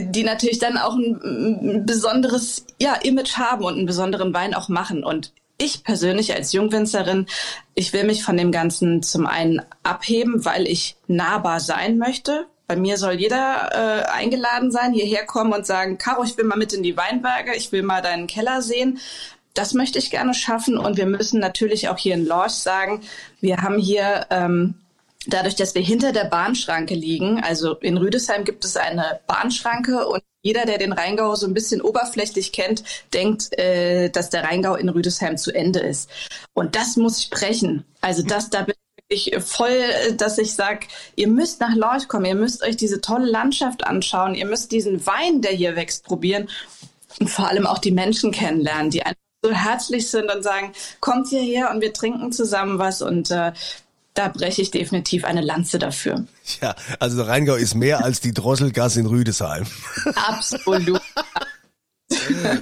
die 0.00 0.24
natürlich 0.24 0.58
dann 0.58 0.76
auch 0.76 0.96
ein, 0.96 1.20
ein 1.22 1.86
besonderes 1.86 2.66
ja, 2.80 2.94
Image 2.94 3.36
haben 3.36 3.64
und 3.64 3.74
einen 3.74 3.86
besonderen 3.86 4.34
Wein 4.34 4.54
auch 4.54 4.68
machen. 4.68 5.04
Und 5.04 5.32
ich 5.56 5.84
persönlich 5.84 6.34
als 6.34 6.52
Jungwinzerin, 6.52 7.26
ich 7.74 7.92
will 7.92 8.02
mich 8.02 8.24
von 8.24 8.36
dem 8.36 8.50
Ganzen 8.50 9.04
zum 9.04 9.26
einen 9.26 9.62
abheben, 9.84 10.44
weil 10.44 10.66
ich 10.66 10.96
nahbar 11.06 11.60
sein 11.60 11.96
möchte. 11.98 12.46
Bei 12.66 12.74
mir 12.74 12.96
soll 12.96 13.14
jeder 13.14 13.70
äh, 13.72 14.10
eingeladen 14.10 14.72
sein, 14.72 14.92
hierher 14.92 15.26
kommen 15.26 15.52
und 15.52 15.66
sagen, 15.66 15.98
Caro, 15.98 16.24
ich 16.24 16.36
will 16.36 16.44
mal 16.44 16.58
mit 16.58 16.72
in 16.72 16.82
die 16.82 16.96
Weinberge, 16.96 17.54
ich 17.54 17.70
will 17.70 17.84
mal 17.84 18.02
deinen 18.02 18.26
Keller 18.26 18.62
sehen 18.62 18.98
das 19.54 19.74
möchte 19.74 19.98
ich 19.98 20.10
gerne 20.10 20.34
schaffen. 20.34 20.78
Und 20.78 20.96
wir 20.96 21.06
müssen 21.06 21.40
natürlich 21.40 21.88
auch 21.88 21.98
hier 21.98 22.14
in 22.14 22.26
Lorch 22.26 22.52
sagen, 22.52 23.02
wir 23.40 23.58
haben 23.58 23.78
hier 23.78 24.26
ähm, 24.30 24.74
dadurch, 25.26 25.56
dass 25.56 25.74
wir 25.74 25.82
hinter 25.82 26.12
der 26.12 26.24
Bahnschranke 26.24 26.94
liegen, 26.94 27.42
also 27.42 27.74
in 27.76 27.96
Rüdesheim 27.96 28.44
gibt 28.44 28.64
es 28.64 28.76
eine 28.76 29.20
Bahnschranke 29.26 30.06
und 30.06 30.22
jeder, 30.42 30.64
der 30.64 30.78
den 30.78 30.92
Rheingau 30.92 31.34
so 31.34 31.46
ein 31.46 31.52
bisschen 31.52 31.82
oberflächlich 31.82 32.52
kennt, 32.52 32.82
denkt, 33.12 33.58
äh, 33.58 34.08
dass 34.08 34.30
der 34.30 34.44
Rheingau 34.44 34.74
in 34.74 34.88
Rüdesheim 34.88 35.36
zu 35.36 35.52
Ende 35.52 35.80
ist. 35.80 36.08
Und 36.54 36.76
das 36.76 36.96
muss 36.96 37.18
ich 37.18 37.30
brechen. 37.30 37.84
Also 38.00 38.22
das, 38.22 38.48
da 38.48 38.62
bin 38.62 38.74
ich 39.08 39.36
voll, 39.40 39.82
dass 40.16 40.38
ich 40.38 40.54
sage, 40.54 40.86
ihr 41.16 41.28
müsst 41.28 41.60
nach 41.60 41.74
Lorch 41.74 42.08
kommen, 42.08 42.24
ihr 42.24 42.34
müsst 42.34 42.62
euch 42.62 42.76
diese 42.76 43.02
tolle 43.02 43.30
Landschaft 43.30 43.84
anschauen, 43.86 44.34
ihr 44.34 44.46
müsst 44.46 44.72
diesen 44.72 45.04
Wein, 45.04 45.42
der 45.42 45.52
hier 45.52 45.76
wächst, 45.76 46.04
probieren 46.04 46.48
und 47.18 47.28
vor 47.28 47.48
allem 47.48 47.66
auch 47.66 47.78
die 47.78 47.90
Menschen 47.90 48.30
kennenlernen, 48.30 48.90
die 48.90 49.02
einfach 49.02 49.20
so 49.42 49.50
herzlich 49.52 50.08
sind 50.08 50.32
und 50.34 50.42
sagen, 50.42 50.72
kommt 51.00 51.28
hierher 51.28 51.70
und 51.70 51.80
wir 51.80 51.92
trinken 51.92 52.32
zusammen 52.32 52.78
was 52.78 53.02
und 53.02 53.30
äh, 53.30 53.52
da 54.14 54.28
breche 54.28 54.60
ich 54.60 54.70
definitiv 54.70 55.24
eine 55.24 55.40
Lanze 55.40 55.78
dafür. 55.78 56.26
Ja, 56.60 56.74
also 56.98 57.16
der 57.16 57.28
Rheingau 57.28 57.54
ist 57.54 57.74
mehr 57.74 58.04
als 58.04 58.20
die 58.20 58.34
Drosselgasse 58.34 59.00
in 59.00 59.06
Rüdesheim. 59.06 59.66
Absolut. 60.14 61.00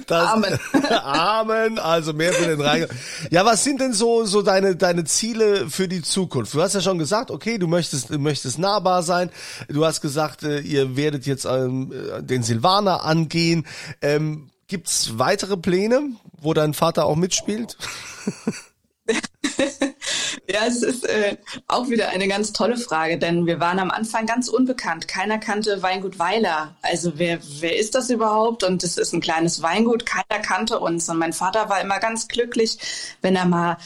Das, 0.05 0.27
Amen. 0.29 0.59
Amen. 1.03 1.79
Also 1.79 2.13
mehr 2.13 2.31
für 2.33 2.45
den 2.45 2.61
Rheingau. 2.61 2.87
Ja, 3.31 3.45
was 3.45 3.63
sind 3.63 3.81
denn 3.81 3.93
so 3.93 4.23
so 4.23 4.43
deine 4.43 4.75
deine 4.75 5.05
Ziele 5.05 5.69
für 5.69 5.87
die 5.87 6.03
Zukunft? 6.03 6.53
Du 6.53 6.61
hast 6.61 6.75
ja 6.75 6.81
schon 6.81 6.99
gesagt, 6.99 7.31
okay, 7.31 7.57
du 7.57 7.67
möchtest 7.67 8.11
du 8.11 8.19
möchtest 8.19 8.59
nahbar 8.59 9.01
sein. 9.01 9.31
Du 9.67 9.85
hast 9.85 10.01
gesagt, 10.01 10.43
äh, 10.43 10.59
ihr 10.59 10.95
werdet 10.95 11.25
jetzt 11.25 11.45
ähm, 11.45 11.91
den 12.21 12.43
Silvaner 12.43 13.03
angehen. 13.03 13.65
Ähm, 14.01 14.51
gibt's 14.67 15.17
weitere 15.17 15.57
Pläne, 15.57 16.11
wo 16.41 16.53
dein 16.53 16.73
Vater 16.73 17.05
auch 17.05 17.15
mitspielt? 17.15 17.77
Ja, 20.51 20.61
es 20.65 20.81
ist 20.81 21.07
äh, 21.07 21.37
auch 21.67 21.89
wieder 21.89 22.09
eine 22.09 22.27
ganz 22.27 22.53
tolle 22.53 22.77
Frage, 22.77 23.19
denn 23.19 23.45
wir 23.45 23.59
waren 23.59 23.77
am 23.77 23.91
Anfang 23.91 24.25
ganz 24.25 24.47
unbekannt. 24.47 25.07
Keiner 25.07 25.37
kannte 25.37 25.83
Weingut 25.83 26.17
Weiler. 26.17 26.75
Also 26.81 27.13
wer, 27.17 27.39
wer 27.59 27.77
ist 27.77 27.93
das 27.93 28.09
überhaupt? 28.09 28.63
Und 28.63 28.83
es 28.83 28.97
ist 28.97 29.13
ein 29.13 29.21
kleines 29.21 29.61
Weingut, 29.61 30.07
keiner 30.07 30.41
kannte 30.41 30.79
uns. 30.79 31.07
Und 31.07 31.19
mein 31.19 31.33
Vater 31.33 31.69
war 31.69 31.81
immer 31.81 31.99
ganz 31.99 32.27
glücklich, 32.27 32.79
wenn 33.21 33.35
er 33.35 33.45
mal 33.45 33.77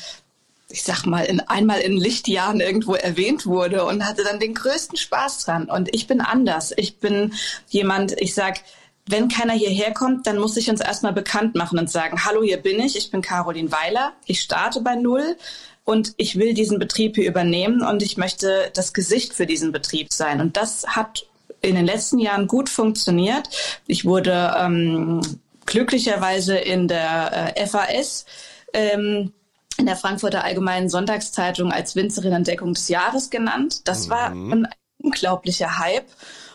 ich 0.69 0.81
sag 0.81 1.05
mal, 1.05 1.23
in, 1.25 1.39
einmal 1.41 1.81
in 1.81 1.97
Lichtjahren 1.97 2.59
irgendwo 2.59 2.95
erwähnt 2.95 3.45
wurde 3.45 3.85
und 3.85 4.07
hatte 4.07 4.23
dann 4.23 4.39
den 4.39 4.55
größten 4.55 4.97
Spaß 4.97 5.45
dran. 5.45 5.69
Und 5.69 5.93
ich 5.93 6.07
bin 6.07 6.19
anders. 6.19 6.73
Ich 6.75 6.97
bin 6.97 7.33
jemand, 7.69 8.19
ich 8.19 8.33
sag, 8.33 8.61
wenn 9.05 9.27
keiner 9.27 9.53
hierher 9.53 9.93
kommt, 9.93 10.27
dann 10.27 10.37
muss 10.37 10.55
ich 10.57 10.69
uns 10.69 10.79
erstmal 10.79 11.13
bekannt 11.13 11.55
machen 11.55 11.77
und 11.77 11.89
sagen, 11.89 12.25
hallo, 12.25 12.41
hier 12.41 12.57
bin 12.57 12.79
ich, 12.79 12.95
ich 12.95 13.11
bin 13.11 13.21
Caroline 13.21 13.71
Weiler, 13.71 14.13
ich 14.25 14.41
starte 14.41 14.81
bei 14.81 14.95
Null 14.95 15.37
und 15.83 16.13
ich 16.17 16.37
will 16.37 16.53
diesen 16.53 16.79
Betrieb 16.79 17.15
hier 17.15 17.27
übernehmen 17.27 17.81
und 17.81 18.01
ich 18.01 18.17
möchte 18.17 18.71
das 18.73 18.93
Gesicht 18.93 19.33
für 19.33 19.45
diesen 19.45 19.71
Betrieb 19.71 20.13
sein. 20.13 20.39
Und 20.39 20.55
das 20.55 20.87
hat 20.87 21.25
in 21.61 21.75
den 21.75 21.85
letzten 21.85 22.19
Jahren 22.19 22.47
gut 22.47 22.69
funktioniert. 22.69 23.49
Ich 23.87 24.05
wurde 24.05 24.53
ähm, 24.57 25.21
glücklicherweise 25.65 26.57
in 26.57 26.87
der 26.87 27.55
äh, 27.57 27.67
FAS 27.67 28.25
ähm, 28.73 29.33
in 29.77 29.85
der 29.85 29.95
Frankfurter 29.95 30.43
Allgemeinen 30.43 30.87
Sonntagszeitung 30.87 31.71
als 31.71 31.95
Winzerin 31.95 32.33
Entdeckung 32.33 32.73
des 32.73 32.89
Jahres 32.89 33.29
genannt. 33.29 33.87
Das 33.87 34.05
mhm. 34.05 34.11
war 34.11 34.29
ein 34.29 34.67
unglaublicher 34.99 35.79
Hype. 35.79 36.05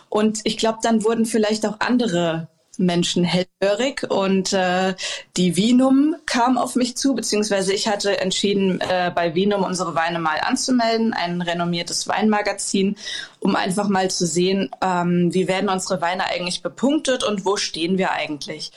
Und 0.09 0.41
ich 0.45 0.57
glaube, 0.57 0.79
dann 0.83 1.05
wurden 1.05 1.27
vielleicht 1.27 1.67
auch 1.67 1.81
andere 1.81 2.49
Menschen 2.79 3.25
hellhörig 3.25 4.09
und 4.09 4.53
äh, 4.53 4.95
die 5.37 5.57
Vinum 5.57 6.17
kam 6.27 6.57
auf 6.57 6.77
mich 6.77 6.97
zu, 6.97 7.15
beziehungsweise 7.15 7.73
ich 7.73 7.89
hatte 7.89 8.21
entschieden, 8.21 8.81
äh, 8.81 9.11
bei 9.15 9.35
Vinum 9.35 9.65
unsere 9.65 9.95
Weine 9.95 10.21
mal 10.21 10.39
anzumelden, 10.41 11.13
ein 11.13 11.43
renommiertes 11.43 12.07
Weinmagazin, 12.09 12.97
um 13.41 13.57
einfach 13.57 13.89
mal 13.89 14.11
zu 14.11 14.27
sehen, 14.27 14.71
ähm, 14.81 15.35
wie 15.35 15.49
werden 15.49 15.69
unsere 15.69 16.01
Weine 16.01 16.27
eigentlich 16.27 16.63
bepunktet 16.63 17.25
und 17.25 17.45
wo 17.45 17.57
stehen 17.57 17.99
wir 17.99 18.13
eigentlich. 18.13 18.71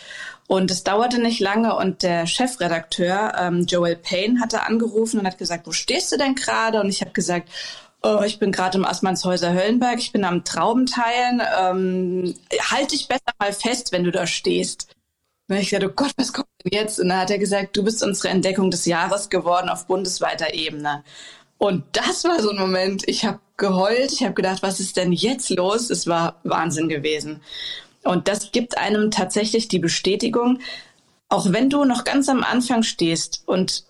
Und 0.48 0.70
es 0.70 0.84
dauerte 0.84 1.22
nicht 1.22 1.40
lange 1.40 1.76
und 1.78 2.04
der 2.04 2.28
Chefredakteur 2.28 3.36
ähm, 3.40 3.66
Joel 3.68 3.96
Payne 3.96 4.42
hatte 4.42 4.64
angerufen 4.64 5.20
und 5.20 5.26
hat 5.26 5.38
gesagt, 5.38 5.66
wo 5.66 5.72
stehst 5.72 6.12
du 6.12 6.18
denn 6.18 6.36
gerade? 6.36 6.82
Und 6.82 6.90
ich 6.90 7.02
habe 7.02 7.12
gesagt, 7.12 7.48
Oh, 8.04 8.22
ich 8.26 8.40
bin 8.40 8.52
gerade 8.52 8.80
im 8.80 8.86
Assmannshäuser 8.86 9.54
Höllenberg, 9.54 10.00
ich 10.00 10.12
bin 10.12 10.24
am 10.24 10.44
Traubenteilen. 10.44 11.42
Ähm, 11.60 12.34
halt 12.72 12.92
dich 12.92 13.08
besser 13.08 13.32
mal 13.40 13.54
fest, 13.54 13.92
wenn 13.92 14.04
du 14.04 14.12
da 14.12 14.26
stehst. 14.26 14.96
Und 15.48 15.58
ich 15.58 15.70
gesagt, 15.70 15.86
oh 15.86 15.94
Gott, 15.96 16.12
was 16.18 16.34
kommt 16.34 16.48
denn 16.64 16.72
jetzt? 16.72 17.00
Und 17.00 17.10
dann 17.10 17.20
hat 17.20 17.30
er 17.30 17.38
gesagt, 17.38 17.78
du 17.78 17.84
bist 17.84 18.02
unsere 18.04 18.30
Entdeckung 18.30 18.72
des 18.72 18.86
Jahres 18.86 19.30
geworden 19.30 19.70
auf 19.70 19.86
bundesweiter 19.86 20.54
Ebene. 20.54 21.04
Und 21.58 21.84
das 21.92 22.24
war 22.24 22.42
so 22.42 22.50
ein 22.50 22.58
Moment, 22.58 23.08
ich 23.08 23.24
habe 23.24 23.40
geheult, 23.58 24.14
ich 24.14 24.24
habe 24.24 24.34
gedacht, 24.34 24.64
was 24.64 24.80
ist 24.80 24.98
denn 24.98 25.12
jetzt 25.12 25.52
los? 25.52 25.92
Es 25.92 26.08
war 26.08 26.40
Wahnsinn 26.44 26.90
gewesen. 26.90 27.42
Und 28.04 28.28
das 28.28 28.52
gibt 28.52 28.80
einem 28.80 29.12
tatsächlich 29.12 29.68
die 29.68 29.78
Bestätigung, 29.78 30.60
auch 31.30 31.52
wenn 31.52 31.70
du 31.70 31.86
noch 31.86 32.04
ganz 32.04 32.30
am 32.30 32.44
Anfang 32.44 32.82
stehst 32.82 33.44
und 33.46 33.84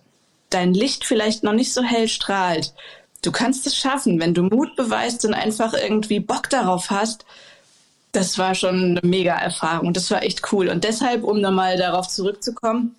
dein 0.50 0.74
Licht 0.74 1.06
vielleicht 1.06 1.44
noch 1.44 1.54
nicht 1.54 1.74
so 1.74 1.82
hell 1.82 2.10
strahlt, 2.10 2.74
du 3.22 3.32
kannst 3.32 3.68
es 3.68 3.76
schaffen, 3.76 4.20
wenn 4.20 4.34
du 4.34 4.44
Mut 4.44 4.76
beweist 4.76 5.26
und 5.26 5.34
einfach 5.34 5.74
irgendwie 5.74 6.20
Bock 6.20 6.50
darauf 6.50 6.90
hast. 6.90 7.26
Das 8.12 8.38
war 8.38 8.56
schon 8.56 8.98
eine 8.98 9.02
mega 9.04 9.36
Erfahrung. 9.36 9.94
Das 9.94 10.12
war 10.12 10.24
echt 10.24 10.52
cool. 10.52 10.68
Und 10.68 10.84
deshalb, 10.84 11.24
um 11.24 11.40
nochmal 11.40 11.78
darauf 11.78 12.08
zurückzukommen, 12.10 12.96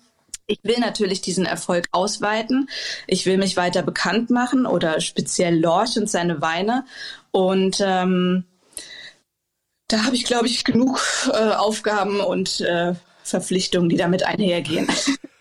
ich 0.47 0.59
will 0.63 0.79
natürlich 0.79 1.21
diesen 1.21 1.45
Erfolg 1.45 1.87
ausweiten. 1.91 2.69
Ich 3.07 3.25
will 3.25 3.37
mich 3.37 3.55
weiter 3.55 3.81
bekannt 3.81 4.29
machen 4.29 4.65
oder 4.65 4.99
speziell 4.99 5.59
Lorch 5.59 5.97
und 5.97 6.09
seine 6.09 6.41
Weine. 6.41 6.85
Und 7.31 7.79
ähm, 7.79 8.45
da 9.87 10.03
habe 10.05 10.15
ich, 10.15 10.25
glaube 10.25 10.47
ich, 10.47 10.63
genug 10.63 11.01
äh, 11.31 11.51
Aufgaben 11.51 12.19
und 12.19 12.61
äh, 12.61 12.93
Verpflichtungen, 13.23 13.89
die 13.89 13.97
damit 13.97 14.23
einhergehen. 14.23 14.87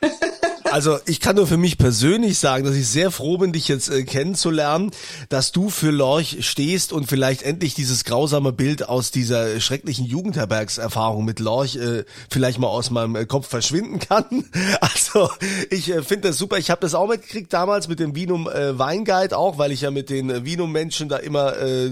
Also 0.73 0.99
ich 1.05 1.21
kann 1.21 1.37
nur 1.37 1.47
für 1.47 1.59
mich 1.59 1.77
persönlich 1.77 2.39
sagen, 2.39 2.65
dass 2.65 2.75
ich 2.75 2.89
sehr 2.89 3.11
froh 3.11 3.37
bin, 3.37 3.53
dich 3.53 3.69
jetzt 3.69 3.91
äh, 3.91 4.05
kennenzulernen, 4.05 4.91
dass 5.29 5.53
du 5.53 5.69
für 5.69 5.91
Lorch 5.91 6.39
stehst 6.49 6.95
und 6.95 7.11
vielleicht 7.11 7.43
endlich 7.43 7.75
dieses 7.75 8.05
grausame 8.05 8.55
Bild 8.55 8.89
aus 8.89 9.11
dieser 9.11 9.61
schrecklichen 9.61 10.07
Jugendherbergserfahrung 10.07 11.27
mit 11.27 11.41
Lorch 11.41 11.77
äh, 11.77 12.05
vielleicht 12.31 12.59
mal 12.59 12.69
aus 12.69 12.91
meinem 12.91 13.17
äh, 13.17 13.27
Kopf 13.27 13.49
verschwinden 13.49 13.99
kann. 13.99 14.25
Also 14.81 15.31
ich 15.71 15.91
äh, 15.91 16.03
finde 16.03 16.29
das 16.29 16.39
super. 16.39 16.57
Ich 16.57 16.71
habe 16.71 16.81
das 16.81 16.95
auch 16.95 17.07
mitgekriegt 17.07 17.53
damals 17.53 17.89
mit 17.89 18.01
dem 18.01 18.15
Vinum 18.15 18.49
äh, 18.49 18.79
Weinguide 18.79 19.37
auch, 19.37 19.59
weil 19.59 19.73
ich 19.73 19.83
ja 19.83 19.91
mit 19.91 20.09
den 20.09 20.45
Vinum-Menschen 20.45 21.09
da 21.09 21.19
immer 21.19 21.57
äh, 21.59 21.91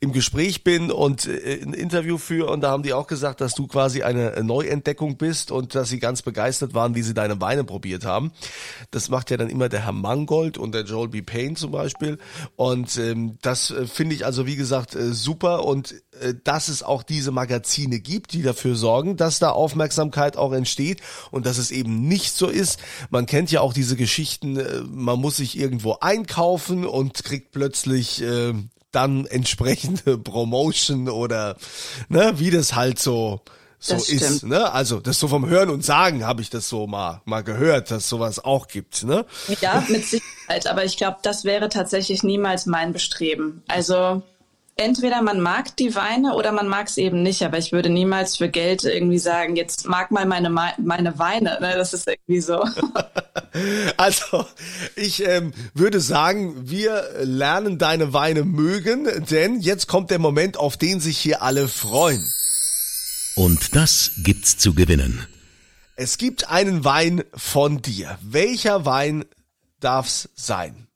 im 0.00 0.12
Gespräch 0.12 0.62
bin 0.62 0.90
und 0.90 1.26
äh, 1.26 1.62
ein 1.62 1.72
Interview 1.72 2.18
führe 2.18 2.50
und 2.50 2.60
da 2.60 2.70
haben 2.70 2.82
die 2.82 2.92
auch 2.92 3.06
gesagt, 3.06 3.40
dass 3.40 3.54
du 3.54 3.66
quasi 3.66 4.02
eine 4.02 4.44
Neuentdeckung 4.44 5.16
bist 5.16 5.50
und 5.50 5.74
dass 5.74 5.88
sie 5.88 5.98
ganz 5.98 6.20
begeistert 6.20 6.74
waren, 6.74 6.94
wie 6.94 7.02
sie 7.02 7.14
deine 7.14 7.40
Weine 7.40 7.64
probiert 7.64 8.04
haben 8.04 8.09
haben. 8.10 8.32
Das 8.90 9.08
macht 9.08 9.30
ja 9.30 9.36
dann 9.36 9.48
immer 9.48 9.68
der 9.68 9.84
Herr 9.84 9.92
Mangold 9.92 10.58
und 10.58 10.72
der 10.74 10.84
Joel 10.84 11.08
B. 11.08 11.22
Payne 11.22 11.54
zum 11.54 11.70
Beispiel. 11.70 12.18
Und 12.56 12.96
ähm, 12.98 13.38
das 13.42 13.70
äh, 13.70 13.86
finde 13.86 14.14
ich 14.14 14.26
also 14.26 14.46
wie 14.46 14.56
gesagt 14.56 14.94
äh, 14.94 15.12
super 15.12 15.64
und 15.64 15.94
äh, 16.20 16.34
dass 16.44 16.68
es 16.68 16.82
auch 16.82 17.02
diese 17.02 17.30
Magazine 17.30 18.00
gibt, 18.00 18.32
die 18.32 18.42
dafür 18.42 18.74
sorgen, 18.74 19.16
dass 19.16 19.38
da 19.38 19.50
Aufmerksamkeit 19.50 20.36
auch 20.36 20.52
entsteht 20.52 21.00
und 21.30 21.46
dass 21.46 21.58
es 21.58 21.70
eben 21.70 22.08
nicht 22.08 22.34
so 22.34 22.48
ist. 22.48 22.80
Man 23.10 23.26
kennt 23.26 23.50
ja 23.50 23.60
auch 23.60 23.72
diese 23.72 23.96
Geschichten, 23.96 24.56
äh, 24.56 24.82
man 24.82 25.18
muss 25.18 25.36
sich 25.36 25.58
irgendwo 25.58 25.98
einkaufen 26.00 26.84
und 26.86 27.24
kriegt 27.24 27.52
plötzlich 27.52 28.22
äh, 28.22 28.52
dann 28.92 29.26
entsprechende 29.26 30.18
Promotion 30.22 31.08
oder 31.08 31.56
ne, 32.08 32.34
wie 32.36 32.50
das 32.50 32.74
halt 32.74 32.98
so 32.98 33.42
so 33.82 33.94
das 33.94 34.10
ist. 34.10 34.36
Stimmt. 34.36 34.52
Ne? 34.52 34.70
Also 34.72 35.00
das 35.00 35.18
so 35.18 35.26
vom 35.26 35.48
Hören 35.48 35.70
und 35.70 35.84
Sagen 35.84 36.24
habe 36.24 36.42
ich 36.42 36.50
das 36.50 36.68
so 36.68 36.86
mal 36.86 37.22
mal 37.24 37.42
gehört, 37.42 37.90
dass 37.90 38.08
sowas 38.08 38.38
auch 38.38 38.68
gibt. 38.68 39.04
Ne? 39.04 39.24
Ja, 39.62 39.82
mit 39.88 40.04
Sicherheit. 40.04 40.66
Aber 40.66 40.84
ich 40.84 40.98
glaube, 40.98 41.16
das 41.22 41.44
wäre 41.44 41.70
tatsächlich 41.70 42.22
niemals 42.22 42.66
mein 42.66 42.92
Bestreben. 42.92 43.62
Also 43.68 44.22
entweder 44.76 45.22
man 45.22 45.40
mag 45.40 45.76
die 45.78 45.94
Weine 45.94 46.34
oder 46.34 46.52
man 46.52 46.68
mag 46.68 46.88
es 46.88 46.98
eben 46.98 47.22
nicht. 47.22 47.42
Aber 47.42 47.56
ich 47.56 47.72
würde 47.72 47.88
niemals 47.88 48.36
für 48.36 48.50
Geld 48.50 48.84
irgendwie 48.84 49.18
sagen, 49.18 49.56
jetzt 49.56 49.88
mag 49.88 50.10
mal 50.10 50.26
meine 50.26 50.50
meine 50.50 51.18
Weine. 51.18 51.56
Ne? 51.62 51.72
Das 51.74 51.94
ist 51.94 52.06
irgendwie 52.06 52.42
so. 52.42 52.62
also 53.96 54.44
ich 54.94 55.26
ähm, 55.26 55.54
würde 55.72 56.00
sagen, 56.00 56.68
wir 56.68 57.02
lernen 57.22 57.78
deine 57.78 58.12
Weine 58.12 58.44
mögen, 58.44 59.08
denn 59.30 59.60
jetzt 59.60 59.88
kommt 59.88 60.10
der 60.10 60.18
Moment, 60.18 60.58
auf 60.58 60.76
den 60.76 61.00
sich 61.00 61.16
hier 61.16 61.40
alle 61.40 61.66
freuen. 61.66 62.22
Und 63.40 63.74
das 63.74 64.10
gibt's 64.18 64.58
zu 64.58 64.74
gewinnen. 64.74 65.26
Es 65.96 66.18
gibt 66.18 66.50
einen 66.50 66.84
Wein 66.84 67.24
von 67.32 67.80
dir. 67.80 68.18
Welcher 68.20 68.84
Wein 68.84 69.24
darf's 69.80 70.28
sein? 70.34 70.88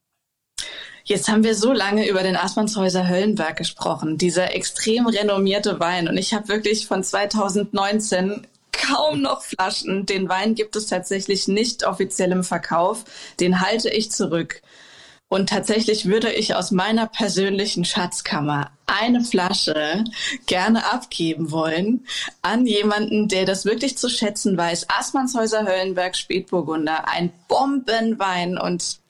Jetzt 1.05 1.29
haben 1.29 1.43
wir 1.43 1.55
so 1.55 1.73
lange 1.73 2.07
über 2.07 2.23
den 2.23 2.37
Aßmannshäuser 2.37 3.09
Höllenberg 3.09 3.57
gesprochen, 3.57 4.19
dieser 4.19 4.55
extrem 4.55 5.07
renommierte 5.07 5.81
Wein. 5.81 6.07
Und 6.07 6.19
ich 6.19 6.35
habe 6.35 6.49
wirklich 6.49 6.87
von 6.87 7.03
2019 7.03 8.47
kaum 8.73 9.23
noch 9.23 9.41
Flaschen. 9.41 10.05
Den 10.05 10.29
Wein 10.29 10.55
gibt 10.55 10.77
es 10.77 10.87
tatsächlich 10.87 11.49
nicht 11.49 11.87
offiziell 11.87 12.31
im 12.31 12.45
Verkauf. 12.45 13.07
Den 13.41 13.63
halte 13.63 13.89
ich 13.89 14.11
zurück. 14.13 14.61
Und 15.35 15.49
tatsächlich 15.49 16.07
würde 16.07 16.31
ich 16.31 16.55
aus 16.55 16.71
meiner 16.71 17.09
persönlichen 17.09 17.85
Schatzkammer 17.85 18.71
eine 18.87 19.25
Flasche 19.25 20.05
gerne 20.47 20.93
abgeben 20.93 21.51
wollen 21.51 22.07
an 22.43 22.69
jemanden, 22.69 23.27
der 23.27 23.45
das 23.45 23.65
wirklich 23.65 23.99
zu 23.99 24.09
schätzen 24.09 24.57
weiß. 24.57 24.87
Assmannshäuser 24.97 25.67
Höllenberg 25.67 26.15
Spätburgunder, 26.15 27.09
ein 27.09 27.33
Bombenwein 27.49 28.57
und 28.59 29.01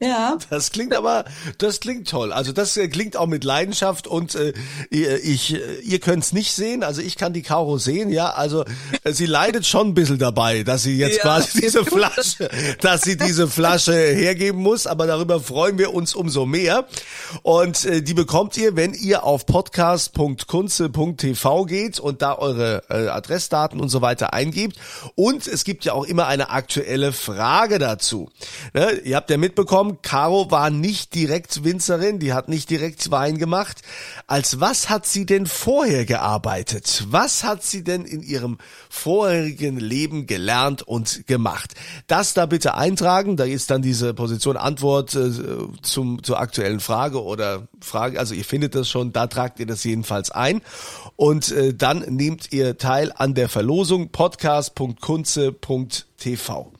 ja. 0.00 0.36
Das 0.50 0.72
klingt 0.72 0.92
aber, 0.94 1.24
das 1.58 1.78
klingt 1.80 2.08
toll. 2.08 2.32
Also 2.32 2.52
das 2.52 2.76
äh, 2.76 2.88
klingt 2.88 3.16
auch 3.16 3.28
mit 3.28 3.44
Leidenschaft 3.44 4.06
und 4.06 4.34
äh, 4.34 4.52
ich, 4.90 5.54
äh, 5.54 5.80
ihr 5.82 6.00
könnt's 6.00 6.32
nicht 6.32 6.52
sehen, 6.52 6.82
also 6.82 7.00
ich 7.00 7.16
kann 7.16 7.32
die 7.32 7.42
Caro 7.42 7.78
sehen, 7.78 8.10
ja. 8.10 8.32
Also 8.32 8.64
äh, 9.04 9.12
sie 9.12 9.26
leidet 9.26 9.66
schon 9.66 9.88
ein 9.88 9.94
bisschen 9.94 10.18
dabei, 10.18 10.64
dass 10.64 10.82
sie 10.82 10.98
jetzt 10.98 11.18
ja, 11.18 11.22
quasi 11.22 11.60
diese 11.60 11.84
Flasche, 11.84 12.50
dass 12.80 13.02
sie 13.02 13.16
diese 13.16 13.46
Flasche 13.48 13.94
hergeben 13.94 14.60
muss, 14.60 14.88
aber 14.88 15.06
darüber 15.06 15.38
freuen 15.40 15.78
wir 15.78 15.94
uns 15.94 16.14
umso 16.14 16.44
mehr. 16.44 16.86
Und 17.42 17.84
äh, 17.84 18.02
die 18.02 18.14
bekommt 18.14 18.56
ihr, 18.56 18.74
wenn 18.76 18.94
ihr 18.94 19.24
auf 19.24 19.46
podcast.kunze.tv 19.46 21.64
geht 21.66 22.00
und 22.00 22.20
da 22.20 22.36
eure 22.36 22.82
äh, 22.90 23.06
Adressdaten 23.08 23.80
und 23.80 23.90
so 23.90 24.02
weiter 24.02 24.34
eingebt. 24.34 24.76
Und 25.14 25.46
es 25.46 25.62
gibt 25.64 25.84
ja 25.84 25.92
auch 25.92 26.04
immer 26.04 26.26
eine 26.26 26.50
aktuelle 26.50 27.12
Frage 27.12 27.78
dazu. 27.78 28.28
Ne? 28.72 28.92
Ihr 29.04 29.14
habt 29.16 29.28
ja 29.30 29.36
mitbekommen, 29.36 29.93
Caro 30.02 30.50
war 30.50 30.70
nicht 30.70 31.14
direkt 31.14 31.64
Winzerin, 31.64 32.18
die 32.18 32.32
hat 32.32 32.48
nicht 32.48 32.70
direkt 32.70 33.10
Wein 33.10 33.38
gemacht. 33.38 33.82
Als 34.26 34.60
was 34.60 34.90
hat 34.90 35.06
sie 35.06 35.26
denn 35.26 35.46
vorher 35.46 36.04
gearbeitet? 36.04 37.04
Was 37.08 37.44
hat 37.44 37.62
sie 37.62 37.84
denn 37.84 38.04
in 38.04 38.22
ihrem 38.22 38.58
vorherigen 38.90 39.78
Leben 39.78 40.26
gelernt 40.26 40.82
und 40.82 41.26
gemacht? 41.26 41.74
Das 42.06 42.34
da 42.34 42.46
bitte 42.46 42.74
eintragen, 42.74 43.36
da 43.36 43.44
ist 43.44 43.70
dann 43.70 43.82
diese 43.82 44.14
Position 44.14 44.56
Antwort 44.56 45.14
äh, 45.14 45.30
zum, 45.82 46.22
zur 46.22 46.40
aktuellen 46.40 46.80
Frage 46.80 47.22
oder 47.22 47.68
Frage, 47.80 48.18
also 48.18 48.34
ihr 48.34 48.44
findet 48.44 48.74
das 48.74 48.88
schon, 48.88 49.12
da 49.12 49.26
tragt 49.26 49.60
ihr 49.60 49.66
das 49.66 49.84
jedenfalls 49.84 50.30
ein 50.30 50.62
und 51.16 51.52
äh, 51.52 51.74
dann 51.74 52.00
nehmt 52.00 52.52
ihr 52.52 52.78
teil 52.78 53.12
an 53.14 53.34
der 53.34 53.48
Verlosung 53.48 54.10
podcast.kunze.tv. 54.10 56.73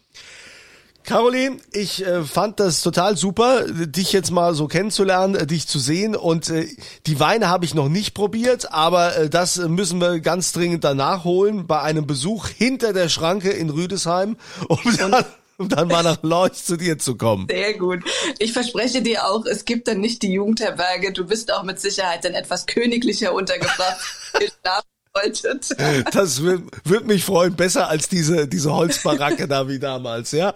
Caroline, 1.05 1.59
ich 1.73 2.05
äh, 2.05 2.25
fand 2.25 2.61
das 2.61 2.81
total 2.81 3.17
super, 3.17 3.67
dich 3.69 4.13
jetzt 4.13 4.31
mal 4.31 4.55
so 4.55 4.69
kennenzulernen, 4.69 5.35
äh, 5.35 5.47
dich 5.47 5.69
zu 5.69 5.79
sehen. 5.79 6.17
Und 6.17 6.49
äh, 6.49 6.67
die 7.07 7.21
Weine 7.21 7.49
habe 7.49 7.67
ich 7.67 7.75
noch 7.75 7.91
nicht 7.91 8.15
probiert, 8.15 8.73
aber 8.73 9.17
äh, 9.17 9.31
das 9.31 9.59
müssen 9.59 10.01
wir 10.01 10.21
ganz 10.21 10.53
dringend 10.53 10.83
danach 10.83 11.25
holen 11.25 11.67
bei 11.67 11.81
einem 11.83 12.07
Besuch 12.07 12.49
hinter 12.49 12.95
der 12.95 13.11
Schranke 13.11 13.51
in 13.51 13.69
Rüdesheim, 13.69 14.39
um 14.69 14.79
dann, 14.97 15.25
um 15.59 15.69
dann 15.69 15.89
mal 15.89 16.03
nach 16.03 16.23
Lorch 16.23 16.65
zu 16.65 16.79
dir 16.79 16.99
zu 16.99 17.17
kommen. 17.17 17.49
Sehr 17.51 17.75
gut. 17.75 18.03
Ich 18.39 18.55
verspreche 18.55 19.03
dir 19.03 19.27
auch, 19.27 19.45
es 19.45 19.67
gibt 19.67 19.89
dann 19.89 20.01
nicht 20.01 20.23
die 20.23 20.33
Jugendherberge. 20.33 21.13
Du 21.13 21.27
bist 21.27 21.53
auch 21.53 21.65
mit 21.65 21.81
Sicherheit 21.81 22.25
dann 22.25 22.33
etwas 22.33 22.65
königlicher 22.65 23.35
untergebracht. 23.35 23.99
wolltet. 25.15 25.69
Das 26.13 26.43
würde 26.43 27.07
mich 27.07 27.25
freuen, 27.25 27.55
besser 27.55 27.89
als 27.89 28.09
diese, 28.09 28.47
diese 28.49 28.73
Holzbaracke 28.73 29.49
da 29.49 29.69
wie 29.69 29.79
damals, 29.79 30.33
ja. 30.33 30.53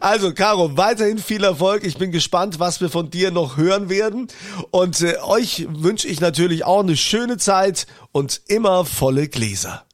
Also, 0.00 0.32
Caro, 0.32 0.76
weiterhin 0.76 1.18
viel 1.18 1.44
Erfolg. 1.44 1.84
Ich 1.84 1.98
bin 1.98 2.10
gespannt, 2.12 2.58
was 2.58 2.80
wir 2.80 2.88
von 2.90 3.10
dir 3.10 3.30
noch 3.30 3.56
hören 3.56 3.88
werden. 3.88 4.28
Und 4.70 5.00
äh, 5.00 5.16
euch 5.22 5.66
wünsche 5.70 6.08
ich 6.08 6.20
natürlich 6.20 6.64
auch 6.64 6.82
eine 6.82 6.96
schöne 6.96 7.36
Zeit 7.36 7.86
und 8.12 8.40
immer 8.48 8.84
volle 8.84 9.28
Gläser. 9.28 9.84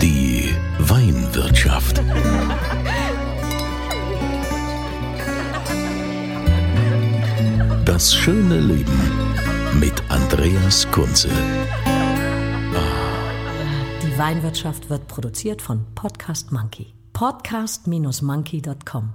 Die 0.00 0.54
Weinwirtschaft. 0.78 2.02
Das 7.84 8.14
schöne 8.14 8.58
Leben 8.58 9.21
mit 9.74 10.02
Andreas 10.10 10.90
Kunze. 10.90 11.28
Die 14.02 14.18
Weinwirtschaft 14.18 14.90
wird 14.90 15.08
produziert 15.08 15.62
von 15.62 15.86
Podcast 15.94 16.52
Monkey. 16.52 16.92
Podcast-monkey.com. 17.12 19.14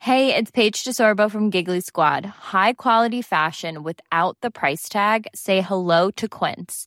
Hey, 0.00 0.34
it's 0.34 0.50
Paige 0.50 0.84
DeSorbo 0.84 1.30
from 1.30 1.50
Giggly 1.50 1.80
Squad. 1.80 2.24
High 2.24 2.72
quality 2.72 3.20
fashion 3.20 3.82
without 3.82 4.38
the 4.40 4.50
price 4.50 4.88
tag. 4.88 5.26
Say 5.34 5.60
hello 5.60 6.10
to 6.12 6.28
Quince. 6.28 6.86